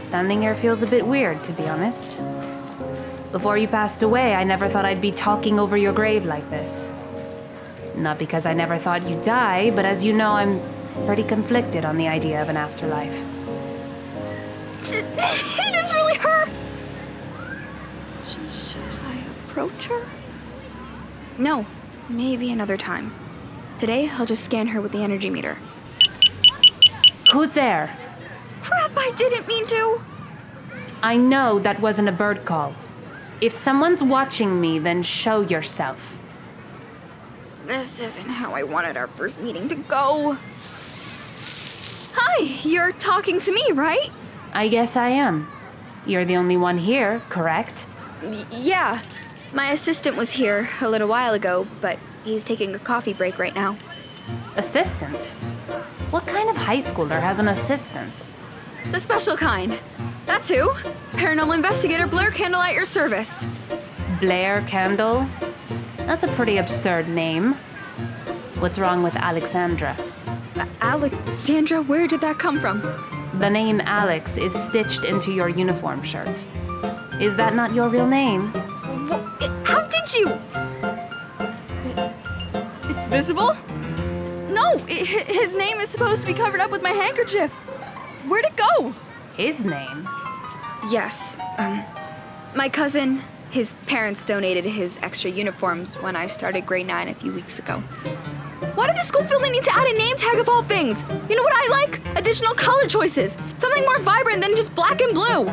Standing 0.06 0.40
here 0.40 0.54
feels 0.54 0.84
a 0.84 0.86
bit 0.86 1.04
weird, 1.04 1.42
to 1.42 1.52
be 1.52 1.66
honest. 1.66 2.16
Before 3.32 3.58
you 3.58 3.66
passed 3.66 4.04
away, 4.04 4.36
I 4.36 4.44
never 4.44 4.68
thought 4.68 4.84
I'd 4.84 5.00
be 5.00 5.10
talking 5.10 5.58
over 5.58 5.76
your 5.76 5.92
grave 5.92 6.24
like 6.24 6.48
this. 6.48 6.92
Not 7.96 8.16
because 8.16 8.46
I 8.46 8.54
never 8.54 8.78
thought 8.78 9.02
you'd 9.10 9.24
die, 9.24 9.72
but 9.72 9.84
as 9.84 10.04
you 10.04 10.12
know, 10.12 10.30
I'm 10.30 10.60
pretty 11.06 11.24
conflicted 11.24 11.84
on 11.84 11.98
the 11.98 12.06
idea 12.06 12.40
of 12.40 12.48
an 12.48 12.56
afterlife. 12.56 13.20
it 14.84 15.74
is 15.74 15.92
really 15.92 16.18
her! 16.18 16.48
Should 18.24 18.80
I 19.08 19.24
approach 19.48 19.86
her? 19.86 20.06
No, 21.36 21.66
maybe 22.08 22.52
another 22.52 22.76
time. 22.76 23.12
Today, 23.80 24.08
I'll 24.08 24.24
just 24.24 24.44
scan 24.44 24.68
her 24.68 24.80
with 24.80 24.92
the 24.92 25.02
energy 25.02 25.30
meter. 25.30 25.58
Who's 27.32 27.50
there? 27.50 28.05
Crap, 28.66 28.90
I 28.96 29.12
didn't 29.16 29.46
mean 29.46 29.64
to! 29.66 30.00
I 31.00 31.16
know 31.16 31.60
that 31.60 31.78
wasn't 31.80 32.08
a 32.08 32.12
bird 32.12 32.44
call. 32.44 32.74
If 33.40 33.52
someone's 33.52 34.02
watching 34.02 34.60
me, 34.60 34.80
then 34.80 35.04
show 35.04 35.40
yourself. 35.42 36.18
This 37.64 38.00
isn't 38.00 38.28
how 38.28 38.54
I 38.54 38.64
wanted 38.64 38.96
our 38.96 39.06
first 39.06 39.38
meeting 39.38 39.68
to 39.68 39.76
go. 39.76 40.36
Hi, 42.14 42.42
you're 42.64 42.90
talking 42.90 43.38
to 43.38 43.52
me, 43.52 43.70
right? 43.72 44.10
I 44.52 44.66
guess 44.66 44.96
I 44.96 45.10
am. 45.10 45.46
You're 46.04 46.24
the 46.24 46.36
only 46.36 46.56
one 46.56 46.78
here, 46.78 47.22
correct? 47.28 47.86
Y- 48.20 48.46
yeah. 48.50 49.02
My 49.52 49.70
assistant 49.70 50.16
was 50.16 50.30
here 50.30 50.68
a 50.80 50.90
little 50.90 51.08
while 51.08 51.34
ago, 51.34 51.68
but 51.80 52.00
he's 52.24 52.42
taking 52.42 52.74
a 52.74 52.80
coffee 52.80 53.12
break 53.12 53.38
right 53.38 53.54
now. 53.54 53.76
Assistant? 54.56 55.24
What 56.10 56.26
kind 56.26 56.50
of 56.50 56.56
high 56.56 56.78
schooler 56.78 57.20
has 57.20 57.38
an 57.38 57.46
assistant? 57.46 58.26
The 58.92 58.98
special 59.00 59.36
kind. 59.36 59.78
That's 60.26 60.48
who. 60.48 60.70
Paranormal 61.12 61.54
investigator 61.54 62.06
Blair 62.06 62.30
Candle 62.30 62.60
at 62.60 62.74
your 62.74 62.84
service. 62.84 63.46
Blair 64.20 64.62
Candle? 64.62 65.26
That's 65.98 66.22
a 66.22 66.28
pretty 66.28 66.56
absurd 66.58 67.08
name. 67.08 67.54
What's 68.58 68.78
wrong 68.78 69.02
with 69.02 69.14
Alexandra? 69.16 69.96
Alexandra, 70.80 71.82
where 71.82 72.06
did 72.06 72.20
that 72.22 72.38
come 72.38 72.60
from? 72.60 72.80
The 73.38 73.50
name 73.50 73.80
Alex 73.84 74.36
is 74.36 74.54
stitched 74.54 75.04
into 75.04 75.32
your 75.32 75.48
uniform 75.48 76.02
shirt. 76.02 76.46
Is 77.20 77.36
that 77.36 77.54
not 77.54 77.74
your 77.74 77.88
real 77.88 78.06
name? 78.06 78.52
Wha- 78.52 79.18
How 79.64 79.86
did 79.88 80.14
you? 80.14 80.38
It's 82.90 83.06
visible? 83.08 83.54
No, 84.50 84.74
i- 84.88 85.04
hi- 85.06 85.24
his 85.32 85.52
name 85.52 85.78
is 85.80 85.90
supposed 85.90 86.22
to 86.22 86.26
be 86.26 86.32
covered 86.34 86.60
up 86.60 86.70
with 86.70 86.82
my 86.82 86.90
handkerchief. 86.92 87.52
Where'd 88.28 88.44
it 88.44 88.56
go? 88.56 88.94
His 89.36 89.64
name? 89.64 90.08
Yes, 90.90 91.36
um, 91.58 91.82
my 92.54 92.68
cousin, 92.68 93.22
his 93.50 93.74
parents 93.86 94.24
donated 94.24 94.64
his 94.64 94.98
extra 95.02 95.30
uniforms 95.30 95.94
when 95.96 96.16
I 96.16 96.26
started 96.26 96.66
grade 96.66 96.86
9 96.86 97.08
a 97.08 97.14
few 97.14 97.32
weeks 97.32 97.58
ago. 97.58 97.78
Why 98.74 98.86
did 98.88 98.96
the 98.96 99.02
school 99.02 99.22
feel 99.24 99.38
they 99.38 99.50
need 99.50 99.64
to 99.64 99.72
add 99.72 99.86
a 99.86 99.96
name 99.96 100.16
tag 100.16 100.38
of 100.38 100.48
all 100.48 100.62
things? 100.62 101.04
You 101.28 101.36
know 101.36 101.42
what 101.42 101.52
I 101.54 101.68
like? 101.70 102.00
Additional 102.16 102.54
color 102.54 102.86
choices. 102.86 103.36
Something 103.56 103.84
more 103.84 103.98
vibrant 104.00 104.42
than 104.42 104.56
just 104.56 104.74
black 104.74 105.00
and 105.00 105.14
blue. 105.14 105.50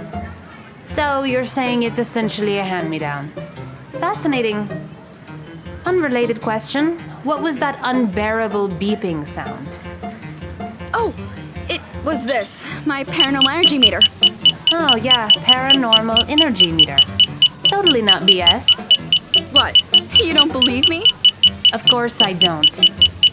So 0.86 1.24
you're 1.24 1.46
saying 1.46 1.84
it's 1.84 2.00
essentially 2.00 2.58
a 2.58 2.64
hand 2.64 2.90
me 2.90 3.00
down. 3.00 3.32
Fascinating. 3.94 4.68
Unrelated 5.86 6.42
question. 6.42 6.98
What 7.24 7.42
was 7.42 7.60
that 7.60 7.80
unbearable 7.84 8.70
beeping 8.70 9.28
sound? 9.28 9.80
Oh, 10.94 11.14
it 11.38 11.43
was 12.04 12.26
this 12.26 12.66
my 12.86 13.04
paranormal 13.04 13.52
energy 13.52 13.78
meter. 13.78 14.00
Oh, 14.72 14.96
yeah, 14.96 15.30
paranormal 15.30 16.30
energy 16.30 16.72
meter. 16.72 16.98
Totally 17.70 18.02
not 18.02 18.24
BS. 18.24 18.68
What? 19.52 19.78
You 20.20 20.34
don't 20.34 20.52
believe 20.52 20.88
me? 20.90 21.14
Of 21.72 21.84
course 21.86 22.22
I 22.22 22.34
don't. 22.34 22.76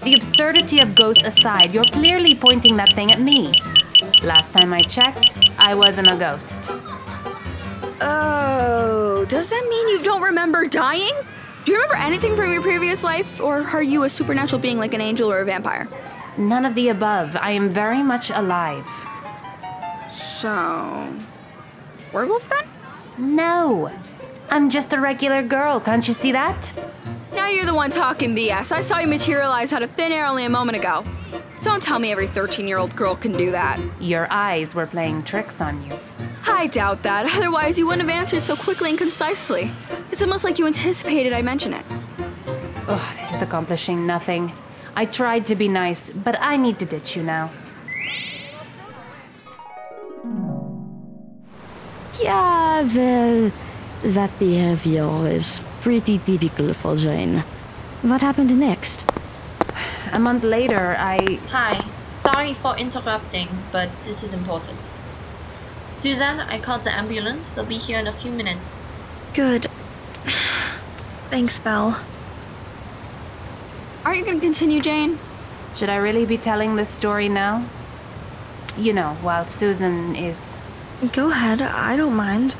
The 0.02 0.14
absurdity 0.14 0.80
of 0.80 0.94
ghosts 0.94 1.24
aside, 1.24 1.74
you're 1.74 1.90
clearly 1.90 2.34
pointing 2.34 2.76
that 2.76 2.94
thing 2.94 3.12
at 3.12 3.20
me. 3.20 3.60
Last 4.22 4.52
time 4.52 4.72
I 4.72 4.82
checked, 4.82 5.36
I 5.58 5.74
wasn't 5.74 6.08
a 6.08 6.16
ghost. 6.16 6.70
Oh, 8.00 9.26
does 9.28 9.50
that 9.50 9.66
mean 9.68 9.88
you 9.88 10.02
don't 10.02 10.22
remember 10.22 10.64
dying? 10.66 11.12
Do 11.64 11.72
you 11.72 11.78
remember 11.78 11.96
anything 11.96 12.34
from 12.36 12.50
your 12.52 12.62
previous 12.62 13.04
life, 13.04 13.40
or 13.40 13.62
are 13.62 13.82
you 13.82 14.04
a 14.04 14.08
supernatural 14.08 14.62
being 14.62 14.78
like 14.78 14.94
an 14.94 15.00
angel 15.00 15.30
or 15.30 15.40
a 15.40 15.44
vampire? 15.44 15.88
None 16.40 16.64
of 16.64 16.74
the 16.74 16.88
above. 16.88 17.36
I 17.36 17.50
am 17.50 17.68
very 17.68 18.02
much 18.02 18.30
alive. 18.30 18.86
So. 20.10 21.12
Werewolf 22.14 22.48
then? 22.48 22.64
No. 23.18 23.92
I'm 24.48 24.70
just 24.70 24.94
a 24.94 25.00
regular 25.00 25.42
girl, 25.42 25.78
can't 25.80 26.06
you 26.08 26.14
see 26.14 26.32
that? 26.32 26.72
Now 27.34 27.46
you're 27.48 27.66
the 27.66 27.74
one 27.74 27.90
talking 27.90 28.34
BS. 28.34 28.72
I 28.72 28.80
saw 28.80 28.98
you 28.98 29.06
materialize 29.06 29.74
out 29.74 29.82
of 29.82 29.90
thin 29.92 30.12
air 30.12 30.24
only 30.24 30.46
a 30.46 30.48
moment 30.48 30.78
ago. 30.78 31.04
Don't 31.62 31.82
tell 31.82 31.98
me 31.98 32.10
every 32.10 32.26
13 32.26 32.66
year 32.66 32.78
old 32.78 32.96
girl 32.96 33.14
can 33.14 33.32
do 33.32 33.50
that. 33.50 33.78
Your 34.00 34.26
eyes 34.30 34.74
were 34.74 34.86
playing 34.86 35.24
tricks 35.24 35.60
on 35.60 35.84
you. 35.84 35.98
I 36.48 36.68
doubt 36.68 37.02
that, 37.02 37.26
otherwise, 37.36 37.78
you 37.78 37.86
wouldn't 37.86 38.08
have 38.08 38.18
answered 38.18 38.44
so 38.44 38.56
quickly 38.56 38.88
and 38.88 38.98
concisely. 38.98 39.70
It's 40.10 40.22
almost 40.22 40.42
like 40.42 40.58
you 40.58 40.66
anticipated 40.66 41.34
I 41.34 41.42
mention 41.42 41.74
it. 41.74 41.84
Ugh, 42.88 43.16
this 43.18 43.34
is 43.34 43.42
accomplishing 43.42 44.06
nothing. 44.06 44.52
I 44.94 45.06
tried 45.06 45.46
to 45.46 45.54
be 45.54 45.68
nice, 45.68 46.10
but 46.10 46.36
I 46.40 46.56
need 46.56 46.78
to 46.80 46.84
ditch 46.84 47.16
you 47.16 47.22
now. 47.22 47.50
Yeah, 52.20 52.82
well, 52.94 53.52
that 54.02 54.38
behavior 54.38 55.26
is 55.26 55.60
pretty 55.80 56.18
typical 56.18 56.74
for 56.74 56.96
Jane. 56.96 57.44
What 58.02 58.20
happened 58.20 58.58
next? 58.58 59.04
A 60.12 60.18
month 60.18 60.42
later, 60.44 60.96
I. 60.98 61.38
Hi, 61.48 61.84
sorry 62.14 62.54
for 62.54 62.76
interrupting, 62.76 63.48
but 63.72 63.88
this 64.04 64.22
is 64.22 64.32
important. 64.32 64.78
Suzanne, 65.94 66.40
I 66.40 66.58
called 66.58 66.84
the 66.84 66.92
ambulance. 66.96 67.50
They'll 67.50 67.64
be 67.64 67.78
here 67.78 67.98
in 67.98 68.06
a 68.06 68.12
few 68.12 68.30
minutes. 68.30 68.80
Good. 69.34 69.66
Thanks, 71.30 71.58
Belle. 71.60 72.00
Aren't 74.10 74.26
you 74.26 74.26
gonna 74.26 74.40
continue, 74.40 74.80
Jane? 74.80 75.20
Should 75.76 75.88
I 75.88 75.94
really 75.94 76.26
be 76.26 76.36
telling 76.36 76.74
this 76.74 76.88
story 76.88 77.28
now? 77.28 77.64
You 78.76 78.92
know, 78.92 79.14
while 79.22 79.46
Susan 79.46 80.16
is. 80.16 80.58
Go 81.12 81.30
ahead, 81.30 81.62
I 81.62 81.96
don't 81.96 82.16
mind. 82.16 82.56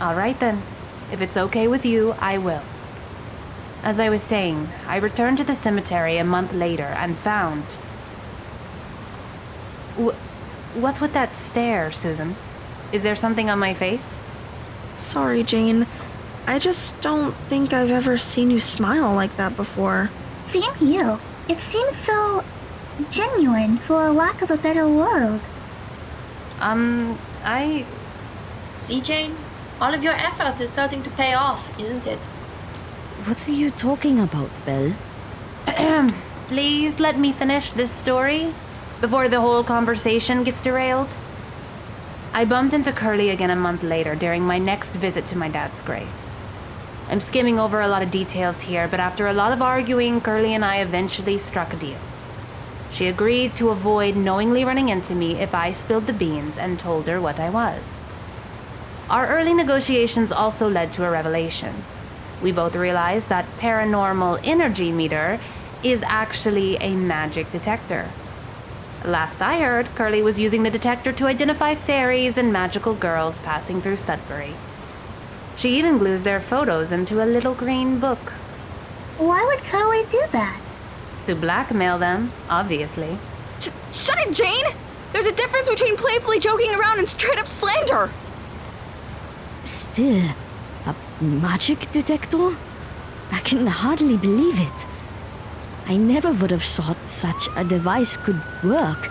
Alright 0.00 0.38
then. 0.38 0.62
If 1.10 1.20
it's 1.20 1.36
okay 1.36 1.66
with 1.66 1.84
you, 1.84 2.14
I 2.20 2.38
will. 2.38 2.62
As 3.82 3.98
I 3.98 4.08
was 4.10 4.22
saying, 4.22 4.68
I 4.86 4.98
returned 4.98 5.38
to 5.38 5.44
the 5.44 5.56
cemetery 5.56 6.18
a 6.18 6.24
month 6.24 6.52
later 6.52 6.94
and 6.96 7.18
found. 7.18 7.64
Wh- 9.98 10.14
what's 10.76 11.00
with 11.00 11.14
that 11.14 11.34
stare, 11.34 11.90
Susan? 11.90 12.36
Is 12.92 13.02
there 13.02 13.16
something 13.16 13.50
on 13.50 13.58
my 13.58 13.74
face? 13.74 14.20
Sorry, 14.94 15.42
Jane. 15.42 15.88
I 16.46 16.60
just 16.60 17.00
don't 17.00 17.34
think 17.48 17.72
I've 17.72 17.90
ever 17.90 18.18
seen 18.18 18.52
you 18.52 18.60
smile 18.60 19.12
like 19.14 19.36
that 19.36 19.56
before. 19.56 20.10
Same 20.44 20.76
you. 20.78 21.18
It 21.48 21.60
seems 21.60 21.94
so 21.96 22.44
genuine, 23.10 23.78
for 23.78 24.06
a 24.06 24.12
lack 24.12 24.42
of 24.42 24.50
a 24.50 24.58
better 24.58 24.86
word. 24.86 25.40
Um, 26.60 27.18
I. 27.42 27.86
See, 28.78 29.00
Jane? 29.00 29.34
All 29.80 29.94
of 29.94 30.04
your 30.04 30.12
effort 30.12 30.60
is 30.60 30.70
starting 30.70 31.02
to 31.02 31.10
pay 31.10 31.32
off, 31.32 31.78
isn't 31.80 32.06
it? 32.06 32.18
What 33.26 33.48
are 33.48 33.52
you 33.52 33.70
talking 33.70 34.20
about, 34.20 34.50
Belle? 34.66 34.92
Please 36.48 37.00
let 37.00 37.18
me 37.18 37.32
finish 37.32 37.70
this 37.70 37.90
story 37.90 38.54
before 39.00 39.28
the 39.28 39.40
whole 39.40 39.64
conversation 39.64 40.44
gets 40.44 40.62
derailed. 40.62 41.16
I 42.34 42.44
bumped 42.44 42.74
into 42.74 42.92
Curly 42.92 43.30
again 43.30 43.50
a 43.50 43.56
month 43.56 43.82
later 43.82 44.14
during 44.14 44.42
my 44.42 44.58
next 44.58 44.94
visit 44.96 45.24
to 45.26 45.38
my 45.38 45.48
dad's 45.48 45.80
grave. 45.80 46.23
I'm 47.08 47.20
skimming 47.20 47.60
over 47.60 47.80
a 47.80 47.88
lot 47.88 48.02
of 48.02 48.10
details 48.10 48.62
here, 48.62 48.88
but 48.88 48.98
after 48.98 49.26
a 49.26 49.32
lot 49.32 49.52
of 49.52 49.60
arguing, 49.60 50.20
Curly 50.20 50.54
and 50.54 50.64
I 50.64 50.78
eventually 50.78 51.36
struck 51.38 51.72
a 51.72 51.76
deal. 51.76 51.98
She 52.90 53.06
agreed 53.06 53.54
to 53.56 53.70
avoid 53.70 54.16
knowingly 54.16 54.64
running 54.64 54.88
into 54.88 55.14
me 55.14 55.34
if 55.40 55.54
I 55.54 55.72
spilled 55.72 56.06
the 56.06 56.12
beans 56.12 56.56
and 56.56 56.78
told 56.78 57.06
her 57.08 57.20
what 57.20 57.38
I 57.38 57.50
was. 57.50 58.04
Our 59.10 59.26
early 59.26 59.52
negotiations 59.52 60.32
also 60.32 60.68
led 60.68 60.92
to 60.92 61.04
a 61.04 61.10
revelation. 61.10 61.84
We 62.42 62.52
both 62.52 62.74
realized 62.74 63.28
that 63.28 63.44
paranormal 63.58 64.40
energy 64.42 64.90
meter 64.90 65.40
is 65.82 66.02
actually 66.06 66.76
a 66.76 66.94
magic 66.94 67.52
detector. 67.52 68.08
Last 69.04 69.42
I 69.42 69.60
heard, 69.60 69.86
Curly 69.94 70.22
was 70.22 70.38
using 70.38 70.62
the 70.62 70.70
detector 70.70 71.12
to 71.12 71.26
identify 71.26 71.74
fairies 71.74 72.38
and 72.38 72.50
magical 72.50 72.94
girls 72.94 73.36
passing 73.38 73.82
through 73.82 73.98
Sudbury. 73.98 74.54
She 75.56 75.78
even 75.78 75.98
glues 75.98 76.22
their 76.22 76.40
photos 76.40 76.92
into 76.92 77.22
a 77.22 77.26
little 77.26 77.54
green 77.54 77.98
book 78.00 78.18
Why 79.18 79.44
would 79.44 79.64
Curly 79.64 80.04
do 80.10 80.22
that? 80.32 80.60
to 81.26 81.34
blackmail 81.34 81.96
them, 81.98 82.32
obviously. 82.50 83.16
Sh- 83.58 83.70
shut 83.92 84.18
it, 84.26 84.34
Jane! 84.34 84.66
There's 85.12 85.24
a 85.26 85.32
difference 85.32 85.70
between 85.70 85.96
playfully 85.96 86.38
joking 86.38 86.74
around 86.74 86.98
and 86.98 87.08
straight 87.08 87.38
up 87.38 87.48
slander. 87.48 88.10
Still, 89.64 90.30
a 90.84 90.94
magic 91.24 91.90
detector? 91.92 92.56
I 93.32 93.40
can 93.40 93.66
hardly 93.66 94.18
believe 94.18 94.58
it. 94.60 94.86
I 95.86 95.96
never 95.96 96.30
would 96.32 96.50
have 96.50 96.62
thought 96.62 96.98
such 97.06 97.48
a 97.56 97.64
device 97.64 98.16
could 98.18 98.40
work. 98.62 99.10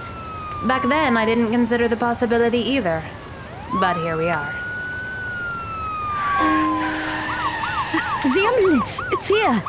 Back 0.65 0.83
then, 0.87 1.17
I 1.17 1.25
didn't 1.25 1.51
consider 1.51 1.87
the 1.87 1.97
possibility 1.97 2.59
either. 2.59 3.03
But 3.79 3.95
here 3.97 4.17
we 4.17 4.29
are. 4.29 4.53
The 8.33 8.39
ambulance! 8.39 8.99
It's 9.11 9.27
here! 9.27 9.59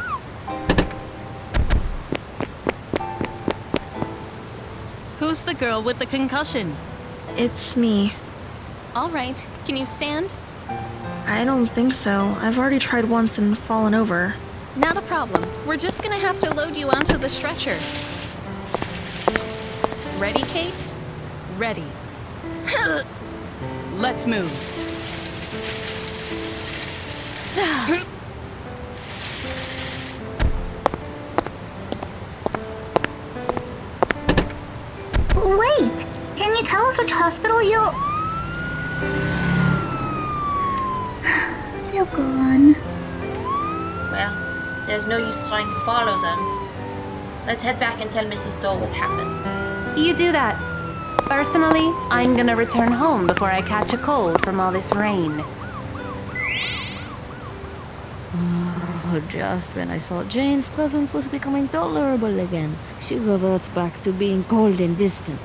Who's 5.19 5.45
the 5.45 5.53
girl 5.53 5.83
with 5.83 5.99
the 5.99 6.07
concussion? 6.07 6.75
It's 7.37 7.77
me. 7.77 8.15
All 8.95 9.11
right, 9.11 9.47
can 9.67 9.77
you 9.77 9.85
stand? 9.85 10.33
I 11.27 11.45
don't 11.45 11.67
think 11.67 11.93
so. 11.93 12.35
I've 12.41 12.59
already 12.59 12.79
tried 12.79 13.05
once 13.05 13.37
and 13.37 13.59
fallen 13.59 13.93
over. 13.93 14.35
Not 14.77 14.97
a 14.97 15.03
problem. 15.03 15.47
We're 15.67 15.77
just 15.77 16.03
gonna 16.03 16.19
have 16.19 16.41
to 16.41 16.55
load 16.55 16.75
you 16.75 16.89
onto 16.89 17.19
the 17.19 17.29
stretcher. 17.29 17.77
Ready, 20.19 20.41
Kate? 20.45 20.87
Ready. 21.59 21.85
Let's 23.97 24.27
move. 24.27 24.51
hospital 37.25 37.63
you'll. 37.63 37.91
They'll 41.91 42.05
go 42.15 42.23
on. 42.23 42.75
Well, 44.13 44.85
there's 44.87 45.07
no 45.07 45.17
use 45.17 45.49
trying 45.49 45.71
to 45.71 45.81
follow 45.87 46.21
them. 46.21 46.39
Let's 47.47 47.63
head 47.63 47.81
back 47.81 48.03
and 48.03 48.13
tell 48.13 48.27
Mrs. 48.27 48.61
Dole 48.61 48.79
what 48.79 48.93
happened. 48.93 49.99
You 49.99 50.15
do 50.15 50.33
that. 50.33 50.55
Personally, 51.25 51.89
I'm 52.11 52.37
gonna 52.37 52.57
return 52.57 52.93
home 52.93 53.27
before 53.27 53.51
I 53.51 53.63
catch 53.63 53.95
a 53.95 53.97
cold 53.97 54.45
from 54.45 54.61
all 54.61 54.71
this 54.71 54.95
rain. 54.95 55.43
Oh, 58.37 59.23
just 59.31 59.71
when 59.71 59.89
I 59.89 59.99
thought 59.99 60.29
Jane's 60.29 60.69
presence 60.69 61.15
was 61.15 61.25
becoming 61.25 61.69
tolerable 61.69 62.39
again, 62.39 62.77
she 63.01 63.19
reverts 63.19 63.71
back 63.71 64.03
to 64.03 64.13
being 64.13 64.45
cold 64.45 64.79
and 64.79 64.99
distant. 64.99 65.41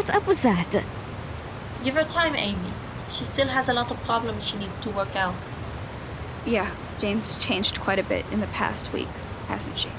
What's 0.00 0.12
up 0.12 0.26
with 0.26 0.42
that? 0.44 0.82
Give 1.84 1.94
her 1.94 2.04
time, 2.04 2.34
Amy. 2.34 2.72
She 3.10 3.22
still 3.22 3.48
has 3.48 3.68
a 3.68 3.74
lot 3.74 3.90
of 3.90 4.02
problems 4.04 4.46
she 4.46 4.56
needs 4.56 4.78
to 4.78 4.88
work 4.88 5.14
out. 5.14 5.34
Yeah, 6.46 6.70
Jane's 6.98 7.38
changed 7.38 7.78
quite 7.78 7.98
a 7.98 8.02
bit 8.02 8.24
in 8.32 8.40
the 8.40 8.46
past 8.46 8.94
week, 8.94 9.08
hasn't 9.48 9.78
she? 9.78 9.90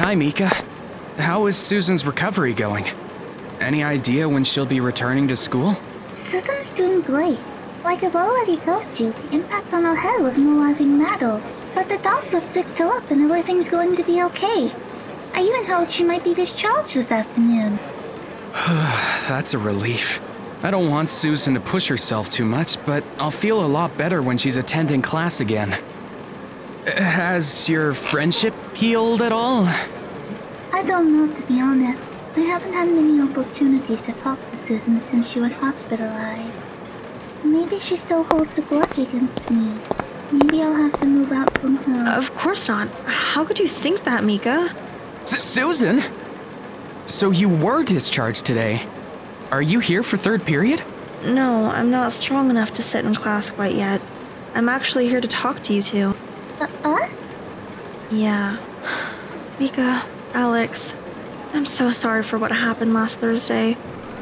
Hi, 0.00 0.16
Mika. 0.16 0.48
How 1.18 1.46
is 1.46 1.56
Susan's 1.56 2.04
recovery 2.04 2.52
going? 2.52 2.86
Any 3.60 3.84
idea 3.84 4.28
when 4.28 4.42
she'll 4.42 4.66
be 4.66 4.80
returning 4.80 5.28
to 5.28 5.36
school? 5.36 5.76
Susan's 6.10 6.70
doing 6.70 7.00
great. 7.00 7.38
Like 7.84 8.02
I've 8.02 8.16
already 8.16 8.56
told 8.56 8.98
you, 8.98 9.12
the 9.12 9.36
impact 9.36 9.72
on 9.72 9.84
her 9.84 9.94
head 9.94 10.20
was 10.20 10.38
no 10.38 10.58
laughing 10.58 10.98
matter. 10.98 11.40
But 11.74 11.88
the 11.88 11.98
doctors 11.98 12.52
fixed 12.52 12.78
her 12.78 12.86
up 12.86 13.10
and 13.10 13.22
everything's 13.22 13.68
going 13.68 13.96
to 13.96 14.02
be 14.02 14.22
okay. 14.24 14.72
I 15.32 15.42
even 15.42 15.64
heard 15.64 15.90
she 15.90 16.02
might 16.02 16.24
be 16.24 16.34
discharged 16.34 16.94
this 16.94 17.12
afternoon. 17.12 17.78
That's 19.28 19.54
a 19.54 19.58
relief. 19.58 20.20
I 20.62 20.72
don't 20.72 20.90
want 20.90 21.08
Susan 21.08 21.54
to 21.54 21.60
push 21.60 21.86
herself 21.86 22.28
too 22.28 22.44
much, 22.44 22.84
but 22.84 23.04
I'll 23.18 23.30
feel 23.30 23.64
a 23.64 23.66
lot 23.66 23.96
better 23.96 24.20
when 24.22 24.38
she's 24.38 24.56
attending 24.56 25.02
class 25.02 25.38
again. 25.38 25.78
Has 26.84 27.68
your 27.68 27.94
friendship 27.94 28.54
healed 28.74 29.22
at 29.22 29.30
all? 29.30 29.66
I 30.72 30.82
don't 30.84 31.12
know, 31.12 31.32
to 31.32 31.42
be 31.46 31.60
honest. 31.60 32.10
I 32.34 32.40
haven't 32.40 32.72
had 32.72 32.88
many 32.88 33.20
opportunities 33.20 34.02
to 34.06 34.12
talk 34.14 34.38
to 34.50 34.56
Susan 34.56 34.98
since 35.00 35.30
she 35.30 35.38
was 35.38 35.54
hospitalized. 35.54 36.74
Maybe 37.44 37.78
she 37.78 37.96
still 37.96 38.24
holds 38.24 38.58
a 38.58 38.62
grudge 38.62 38.98
against 38.98 39.50
me. 39.50 39.74
Maybe 40.30 40.62
I'll 40.62 40.74
have 40.74 40.98
to 41.00 41.06
move 41.06 41.32
out 41.32 41.56
from 41.58 41.76
her. 41.76 42.10
Of 42.18 42.34
course 42.34 42.68
not. 42.68 42.88
How 43.06 43.44
could 43.44 43.58
you 43.58 43.68
think 43.68 44.04
that, 44.04 44.24
Mika? 44.24 44.74
S- 45.22 45.42
Susan? 45.42 46.02
So 47.06 47.30
you 47.30 47.48
were 47.48 47.82
discharged 47.82 48.44
today. 48.44 48.86
Are 49.50 49.62
you 49.62 49.78
here 49.78 50.02
for 50.02 50.16
third 50.18 50.44
period? 50.44 50.82
No, 51.24 51.70
I'm 51.70 51.90
not 51.90 52.12
strong 52.12 52.50
enough 52.50 52.74
to 52.74 52.82
sit 52.82 53.04
in 53.04 53.14
class 53.14 53.50
quite 53.50 53.74
yet. 53.74 54.02
I'm 54.54 54.68
actually 54.68 55.08
here 55.08 55.20
to 55.20 55.28
talk 55.28 55.62
to 55.64 55.74
you 55.74 55.82
two. 55.82 56.14
Uh, 56.60 56.66
us? 56.84 57.40
Yeah. 58.10 58.58
Mika, 59.58 60.04
Alex, 60.34 60.94
I'm 61.54 61.66
so 61.66 61.90
sorry 61.90 62.22
for 62.22 62.38
what 62.38 62.52
happened 62.52 62.92
last 62.92 63.18
Thursday. 63.18 63.76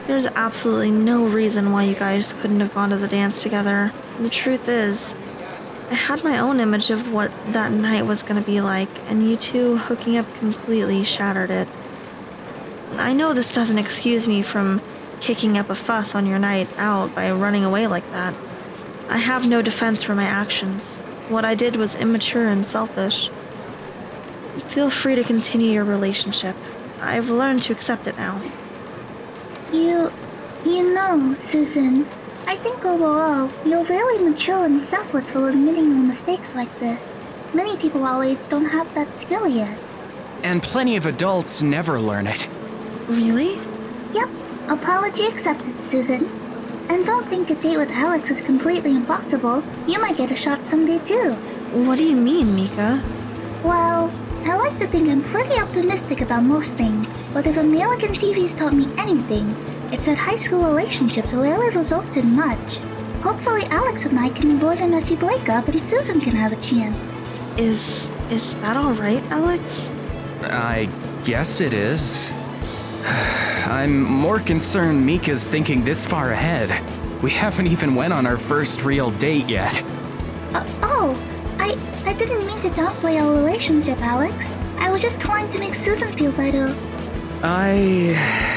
There's 0.07 0.27
absolutely 0.27 0.93
no 0.93 1.27
reason 1.27 1.73
why 1.73 1.83
you 1.83 1.97
guys 1.97 2.33
couldn't 2.33 2.61
have 2.61 2.73
gone 2.73 2.91
to 2.91 2.97
the 2.97 3.09
dance 3.09 3.43
together. 3.43 3.93
The 4.21 4.29
truth 4.31 4.69
is, 4.69 5.17
I 5.91 5.95
had 5.95 6.23
my 6.23 6.39
own 6.39 6.61
image 6.61 6.91
of 6.91 7.13
what 7.13 7.33
that 7.49 7.73
night 7.73 8.07
was 8.07 8.23
gonna 8.23 8.41
be 8.41 8.61
like, 8.61 8.89
and 9.09 9.29
you 9.29 9.37
two 9.37 9.79
hooking 9.79 10.17
up 10.17 10.33
completely 10.37 11.03
shattered 11.03 11.51
it. 11.51 11.67
I 12.93 13.13
know 13.13 13.35
this 13.35 13.53
doesn't 13.53 13.79
excuse 13.79 14.29
me 14.29 14.43
from 14.43 14.81
kicking 15.21 15.59
up 15.59 15.71
a 15.71 15.75
fuss 15.75 16.15
on 16.15 16.25
your 16.25 16.39
night 16.39 16.69
out 16.79 17.13
by 17.13 17.31
running 17.33 17.65
away 17.65 17.89
like 17.89 18.09
that. 18.13 18.35
I 19.09 19.19
have 19.19 19.47
no 19.47 19.61
defense 19.61 20.05
for 20.05 20.15
my 20.15 20.25
actions. 20.25 20.99
What 21.29 21.45
I 21.45 21.57
did 21.57 21.75
was 21.75 21.97
immature 21.97 22.49
and 22.49 22.67
selfish. 22.67 23.29
Feel 24.69 24.91
free 24.91 25.17
to 25.17 25.25
continue 25.25 25.73
your 25.73 25.85
relationship. 25.85 26.55
I've 27.01 27.29
learned 27.29 27.63
to 27.63 27.73
accept 27.73 28.07
it 28.07 28.17
now. 28.17 28.41
You. 30.77 30.87
You 30.87 30.95
know, 30.95 31.35
Susan, 31.39 32.07
I 32.47 32.57
think 32.57 32.85
overall, 32.85 33.51
you're 33.65 33.85
very 33.85 34.19
mature 34.19 34.67
and 34.67 34.83
selfless 34.83 35.31
for 35.31 35.49
admitting 35.49 35.87
your 35.87 36.03
mistakes 36.03 36.55
like 36.55 36.69
this. 36.81 37.17
Many 37.55 37.79
people 37.79 38.05
our 38.05 38.23
age 38.23 38.47
don't 38.49 38.67
have 38.67 38.93
that 38.95 39.17
skill 39.17 39.49
yet. 39.49 39.79
And 40.43 40.63
plenty 40.63 40.97
of 40.97 41.07
adults 41.07 41.63
never 41.63 41.99
learn 41.99 42.27
it. 42.27 42.47
Really? 43.09 43.59
Yep, 44.13 44.29
apology 44.69 45.27
accepted, 45.27 45.83
Susan. 45.83 46.27
And 46.91 47.07
don't 47.07 47.27
think 47.29 47.49
a 47.49 47.55
date 47.55 47.79
with 47.79 47.91
Alex 47.91 48.31
is 48.31 48.43
completely 48.43 48.95
impossible. 48.95 49.65
You 49.87 49.99
might 49.99 50.19
get 50.19 50.31
a 50.31 50.37
shot 50.37 50.65
someday 50.65 50.99
too. 51.07 51.33
What 51.87 51.97
do 51.97 52.05
you 52.05 52.17
mean, 52.17 52.55
Mika? 52.55 53.03
Well, 53.65 54.13
I 54.45 54.57
like 54.57 54.77
to 54.79 54.87
think 54.87 55.09
I'm 55.09 55.23
pretty 55.23 55.59
optimistic 55.59 56.21
about 56.21 56.43
most 56.43 56.75
things, 56.75 57.11
but 57.33 57.47
if 57.47 57.57
American 57.57 58.13
TV's 58.13 58.55
taught 58.55 58.75
me 58.75 58.89
anything, 58.99 59.57
it's 59.93 60.07
that 60.07 60.19
high 60.19 60.37
school 60.37 60.65
relationships 60.65 61.33
rarely 61.33 61.71
result 61.77 62.17
in 62.17 62.35
much. 62.35 62.79
Hopefully, 63.23 63.65
Alex 63.71 64.07
and 64.07 64.19
I 64.19 64.29
can 64.29 64.53
avoid 64.53 64.81
a 64.81 64.87
messy 64.87 65.17
breakup 65.17 65.69
and 65.69 65.83
Susan 65.83 66.21
can 66.21 66.35
have 66.37 66.53
a 66.53 66.61
chance. 66.61 67.15
Is 67.57 68.13
is 68.31 68.55
that 68.61 68.77
all 68.77 68.93
right, 68.93 69.23
Alex? 69.31 69.91
I 70.43 70.89
guess 71.25 71.61
it 71.61 71.73
is. 71.73 72.31
I'm 73.67 74.03
more 74.03 74.41
concerned 74.41 75.05
Mika's 75.05 75.49
thinking 75.49 75.85
this 75.85 76.07
far 76.07 76.33
ahead. 76.33 76.71
We 77.23 77.31
haven't 77.31 77.69
even 77.69 77.95
went 77.95 78.13
on 78.13 78.27
our 78.27 78.37
first 78.37 78.83
real 78.83 79.11
date 79.13 79.49
yet. 79.49 79.77
Uh, 80.53 80.65
oh, 80.83 81.57
I 81.59 81.77
I 82.09 82.15
didn't 82.15 82.47
mean 82.47 82.61
to 82.61 82.69
downplay 82.71 83.21
our 83.21 83.33
relationship, 83.33 84.01
Alex. 84.03 84.53
I 84.79 84.91
was 84.91 85.03
just 85.03 85.19
trying 85.21 85.49
to 85.51 85.59
make 85.59 85.75
Susan 85.75 86.13
feel 86.13 86.33
better. 86.33 86.75
I. 87.43 88.56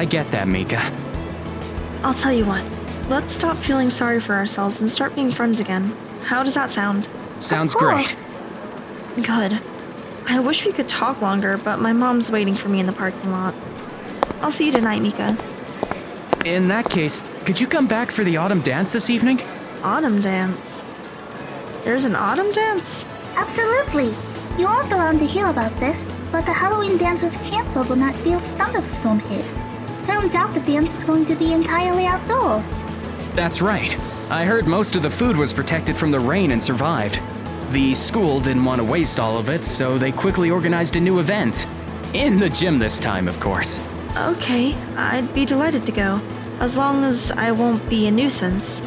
I 0.00 0.06
get 0.06 0.30
that, 0.30 0.48
Mika. 0.48 0.80
I'll 2.02 2.14
tell 2.14 2.32
you 2.32 2.46
what. 2.46 2.64
Let's 3.10 3.34
stop 3.34 3.54
feeling 3.58 3.90
sorry 3.90 4.18
for 4.18 4.34
ourselves 4.34 4.80
and 4.80 4.90
start 4.90 5.14
being 5.14 5.30
friends 5.30 5.60
again. 5.60 5.94
How 6.22 6.42
does 6.42 6.54
that 6.54 6.70
sound? 6.70 7.06
Sounds 7.38 7.74
of 7.74 7.80
great. 7.80 8.06
course. 8.06 8.34
Good. 9.16 9.60
I 10.26 10.40
wish 10.40 10.64
we 10.64 10.72
could 10.72 10.88
talk 10.88 11.20
longer, 11.20 11.58
but 11.58 11.80
my 11.80 11.92
mom's 11.92 12.30
waiting 12.30 12.54
for 12.54 12.70
me 12.70 12.80
in 12.80 12.86
the 12.86 12.94
parking 12.94 13.30
lot. 13.30 13.54
I'll 14.40 14.50
see 14.50 14.64
you 14.64 14.72
tonight, 14.72 15.02
Mika. 15.02 15.36
In 16.46 16.66
that 16.68 16.88
case, 16.88 17.20
could 17.44 17.60
you 17.60 17.66
come 17.66 17.86
back 17.86 18.10
for 18.10 18.24
the 18.24 18.38
autumn 18.38 18.62
dance 18.62 18.94
this 18.94 19.10
evening? 19.10 19.42
Autumn 19.82 20.22
dance. 20.22 20.82
There's 21.82 22.06
an 22.06 22.16
autumn 22.16 22.50
dance? 22.52 23.04
Absolutely. 23.36 24.14
You 24.58 24.66
aren't 24.66 24.92
around 24.92 25.18
to 25.18 25.26
hear 25.26 25.48
about 25.48 25.76
this, 25.76 26.10
but 26.32 26.46
the 26.46 26.54
Halloween 26.54 26.96
dance 26.96 27.22
was 27.22 27.36
canceled 27.50 27.90
when 27.90 27.98
that 27.98 28.16
fierce 28.16 28.54
thunderstorm 28.54 29.18
hit. 29.18 29.44
Turns 30.06 30.34
out 30.34 30.52
the 30.54 30.60
dance 30.60 30.92
was 30.92 31.04
going 31.04 31.26
to 31.26 31.36
be 31.36 31.52
entirely 31.52 32.06
outdoors. 32.06 32.82
That's 33.34 33.60
right. 33.60 33.98
I 34.30 34.44
heard 34.44 34.66
most 34.66 34.96
of 34.96 35.02
the 35.02 35.10
food 35.10 35.36
was 35.36 35.52
protected 35.52 35.96
from 35.96 36.10
the 36.10 36.20
rain 36.20 36.52
and 36.52 36.62
survived. 36.62 37.20
The 37.72 37.94
school 37.94 38.40
didn't 38.40 38.64
want 38.64 38.80
to 38.80 38.84
waste 38.84 39.20
all 39.20 39.38
of 39.38 39.48
it, 39.48 39.64
so 39.64 39.98
they 39.98 40.12
quickly 40.12 40.50
organized 40.50 40.96
a 40.96 41.00
new 41.00 41.20
event. 41.20 41.66
In 42.14 42.40
the 42.40 42.48
gym 42.48 42.78
this 42.78 42.98
time, 42.98 43.28
of 43.28 43.38
course. 43.38 43.78
Okay, 44.16 44.74
I'd 44.96 45.32
be 45.32 45.44
delighted 45.44 45.84
to 45.84 45.92
go. 45.92 46.20
As 46.58 46.76
long 46.76 47.04
as 47.04 47.30
I 47.30 47.52
won't 47.52 47.88
be 47.88 48.08
a 48.08 48.10
nuisance. 48.10 48.82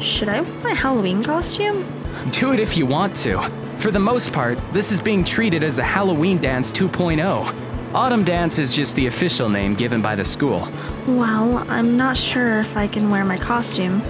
Should 0.00 0.28
I 0.28 0.40
wear 0.40 0.60
my 0.62 0.72
Halloween 0.72 1.22
costume? 1.22 1.84
Do 2.30 2.52
it 2.52 2.60
if 2.60 2.76
you 2.76 2.86
want 2.86 3.14
to. 3.18 3.48
For 3.78 3.90
the 3.90 3.98
most 3.98 4.32
part, 4.32 4.58
this 4.72 4.90
is 4.90 5.00
being 5.00 5.22
treated 5.22 5.62
as 5.62 5.78
a 5.78 5.84
Halloween 5.84 6.40
Dance 6.40 6.72
2.0. 6.72 7.67
Autumn 7.94 8.22
Dance 8.22 8.58
is 8.58 8.74
just 8.74 8.94
the 8.96 9.06
official 9.06 9.48
name 9.48 9.74
given 9.74 10.02
by 10.02 10.14
the 10.14 10.24
school. 10.24 10.68
Well, 11.06 11.64
I'm 11.70 11.96
not 11.96 12.18
sure 12.18 12.60
if 12.60 12.76
I 12.76 12.86
can 12.86 13.08
wear 13.08 13.24
my 13.24 13.38
costume. 13.38 14.02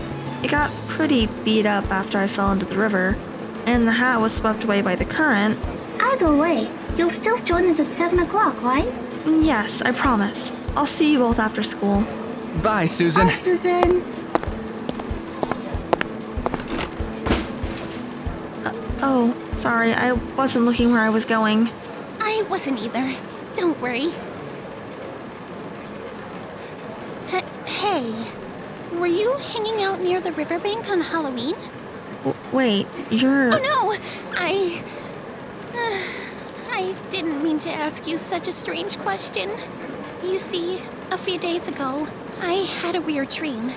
It 0.42 0.50
got 0.50 0.70
pretty 0.88 1.26
beat 1.44 1.64
up 1.64 1.88
after 1.90 2.18
I 2.18 2.26
fell 2.26 2.50
into 2.50 2.66
the 2.66 2.76
river, 2.76 3.16
and 3.66 3.86
the 3.86 3.92
hat 3.92 4.20
was 4.20 4.34
swept 4.34 4.64
away 4.64 4.82
by 4.82 4.96
the 4.96 5.04
current. 5.04 5.56
Either 6.00 6.34
way, 6.34 6.68
you'll 6.96 7.10
still 7.10 7.38
join 7.38 7.66
us 7.66 7.78
at 7.78 7.86
7 7.86 8.18
o'clock, 8.18 8.60
right? 8.62 8.92
Yes, 9.24 9.80
I 9.82 9.92
promise. 9.92 10.50
I'll 10.76 10.86
see 10.86 11.12
you 11.12 11.18
both 11.18 11.38
after 11.38 11.62
school. 11.62 12.04
Bye, 12.62 12.86
Susan. 12.86 13.26
Bye, 13.26 13.32
Susan. 13.32 14.02
Uh, 18.64 18.72
oh, 19.02 19.50
sorry, 19.52 19.92
I 19.92 20.12
wasn't 20.36 20.64
looking 20.64 20.90
where 20.90 21.02
I 21.02 21.10
was 21.10 21.24
going. 21.24 21.70
I 22.20 22.42
wasn't 22.48 22.80
either. 22.80 23.16
Don't 23.58 23.80
worry. 23.80 24.12
H- 27.32 27.44
hey, 27.66 28.14
were 28.96 29.08
you 29.08 29.36
hanging 29.36 29.82
out 29.82 30.00
near 30.00 30.20
the 30.20 30.30
riverbank 30.30 30.88
on 30.88 31.00
Halloween? 31.00 31.56
W- 32.22 32.36
wait, 32.52 32.86
you're. 33.10 33.52
Oh 33.52 33.58
no! 33.58 33.96
I. 34.38 34.84
Uh, 35.74 36.72
I 36.72 36.94
didn't 37.10 37.42
mean 37.42 37.58
to 37.60 37.70
ask 37.70 38.06
you 38.06 38.16
such 38.16 38.46
a 38.46 38.52
strange 38.52 38.96
question. 39.00 39.50
You 40.22 40.38
see, 40.38 40.80
a 41.10 41.18
few 41.18 41.36
days 41.36 41.66
ago, 41.66 42.06
I 42.40 42.52
had 42.82 42.94
a 42.94 43.00
weird 43.00 43.30
dream. 43.30 43.72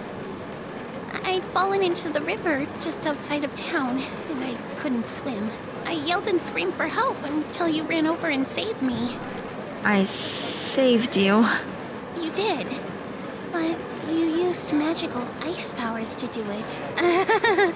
I'd 1.23 1.43
fallen 1.45 1.81
into 1.81 2.09
the 2.09 2.21
river 2.21 2.67
just 2.79 3.07
outside 3.07 3.43
of 3.43 3.53
town, 3.55 4.03
and 4.29 4.43
I 4.43 4.53
couldn't 4.77 5.07
swim. 5.07 5.49
I 5.85 5.93
yelled 5.93 6.27
and 6.27 6.39
screamed 6.39 6.75
for 6.75 6.87
help 6.87 7.17
until 7.23 7.67
you 7.67 7.81
ran 7.83 8.05
over 8.05 8.27
and 8.27 8.47
saved 8.47 8.83
me. 8.83 9.17
I 9.83 10.03
saved 10.05 11.17
you. 11.17 11.45
You 12.19 12.31
did. 12.31 12.67
But 13.51 13.77
you 14.07 14.25
used 14.25 14.71
magical 14.73 15.27
ice 15.41 15.73
powers 15.73 16.15
to 16.15 16.27
do 16.27 16.43
it. 16.49 16.79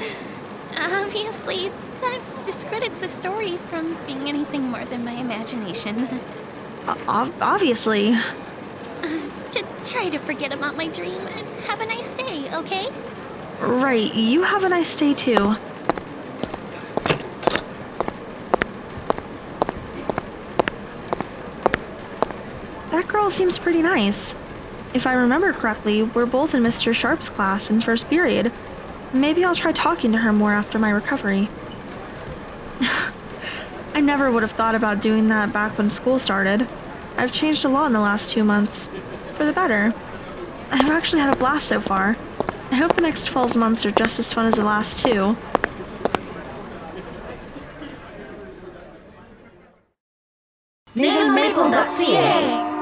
Obviously, 0.78 1.72
that 2.02 2.22
discredits 2.46 3.00
the 3.00 3.08
story 3.08 3.58
from 3.58 3.98
being 4.06 4.30
anything 4.30 4.70
more 4.70 4.86
than 4.86 5.04
my 5.04 5.14
imagination. 5.14 6.22
O- 6.88 7.34
obviously. 7.42 8.12
to 9.52 9.66
try 9.84 10.10
to 10.10 10.20
forget 10.20 10.54
about 10.54 10.76
my 10.76 10.88
dream 10.88 11.22
and 11.28 11.48
have 11.66 11.82
a 11.82 11.86
nice 11.86 12.10
day, 12.10 12.54
okay? 12.54 12.90
Right, 13.60 14.14
you 14.14 14.44
have 14.44 14.64
a 14.64 14.70
nice 14.70 14.96
day 14.98 15.14
too. 15.14 15.56
Girl 23.26 23.32
seems 23.32 23.58
pretty 23.58 23.82
nice. 23.82 24.36
If 24.94 25.08
I 25.08 25.14
remember 25.14 25.52
correctly, 25.52 26.04
we're 26.04 26.28
both 26.28 26.54
in 26.54 26.62
Mr. 26.62 26.94
Sharp's 26.94 27.28
class 27.28 27.72
in 27.72 27.82
first 27.82 28.08
period. 28.08 28.52
Maybe 29.14 29.44
I'll 29.44 29.56
try 29.56 29.72
talking 29.72 30.12
to 30.12 30.20
her 30.20 30.32
more 30.32 30.54
after 30.54 30.78
my 30.78 30.92
recovery. 30.92 31.50
I 33.96 34.00
never 34.00 34.32
would 34.32 34.44
have 34.44 34.52
thought 34.52 34.76
about 34.76 35.02
doing 35.02 35.28
that 35.30 35.52
back 35.52 35.76
when 35.80 35.90
school 35.90 36.20
started. 36.20 36.68
I've 37.18 37.32
changed 37.32 37.66
a 37.66 37.68
lot 37.68 37.88
in 37.88 37.94
the 37.94 38.00
last 38.00 38.30
two 38.30 38.44
months. 38.44 38.92
For 39.34 39.44
the 39.44 39.54
better. 39.54 39.96
I've 40.70 40.92
actually 40.92 41.24
had 41.24 41.34
a 41.34 41.36
blast 41.36 41.68
so 41.68 41.82
far. 41.82 42.16
I 42.70 42.76
hope 42.76 42.94
the 42.94 43.02
next 43.02 43.26
12 43.26 43.56
months 43.56 43.88
are 43.88 43.92
just 43.92 44.20
as 44.20 44.32
fun 44.32 44.46
as 44.46 44.54
the 44.54 44.64
last 44.64 45.00
two. 45.00 45.36
NavenMaple.ca 50.96 52.75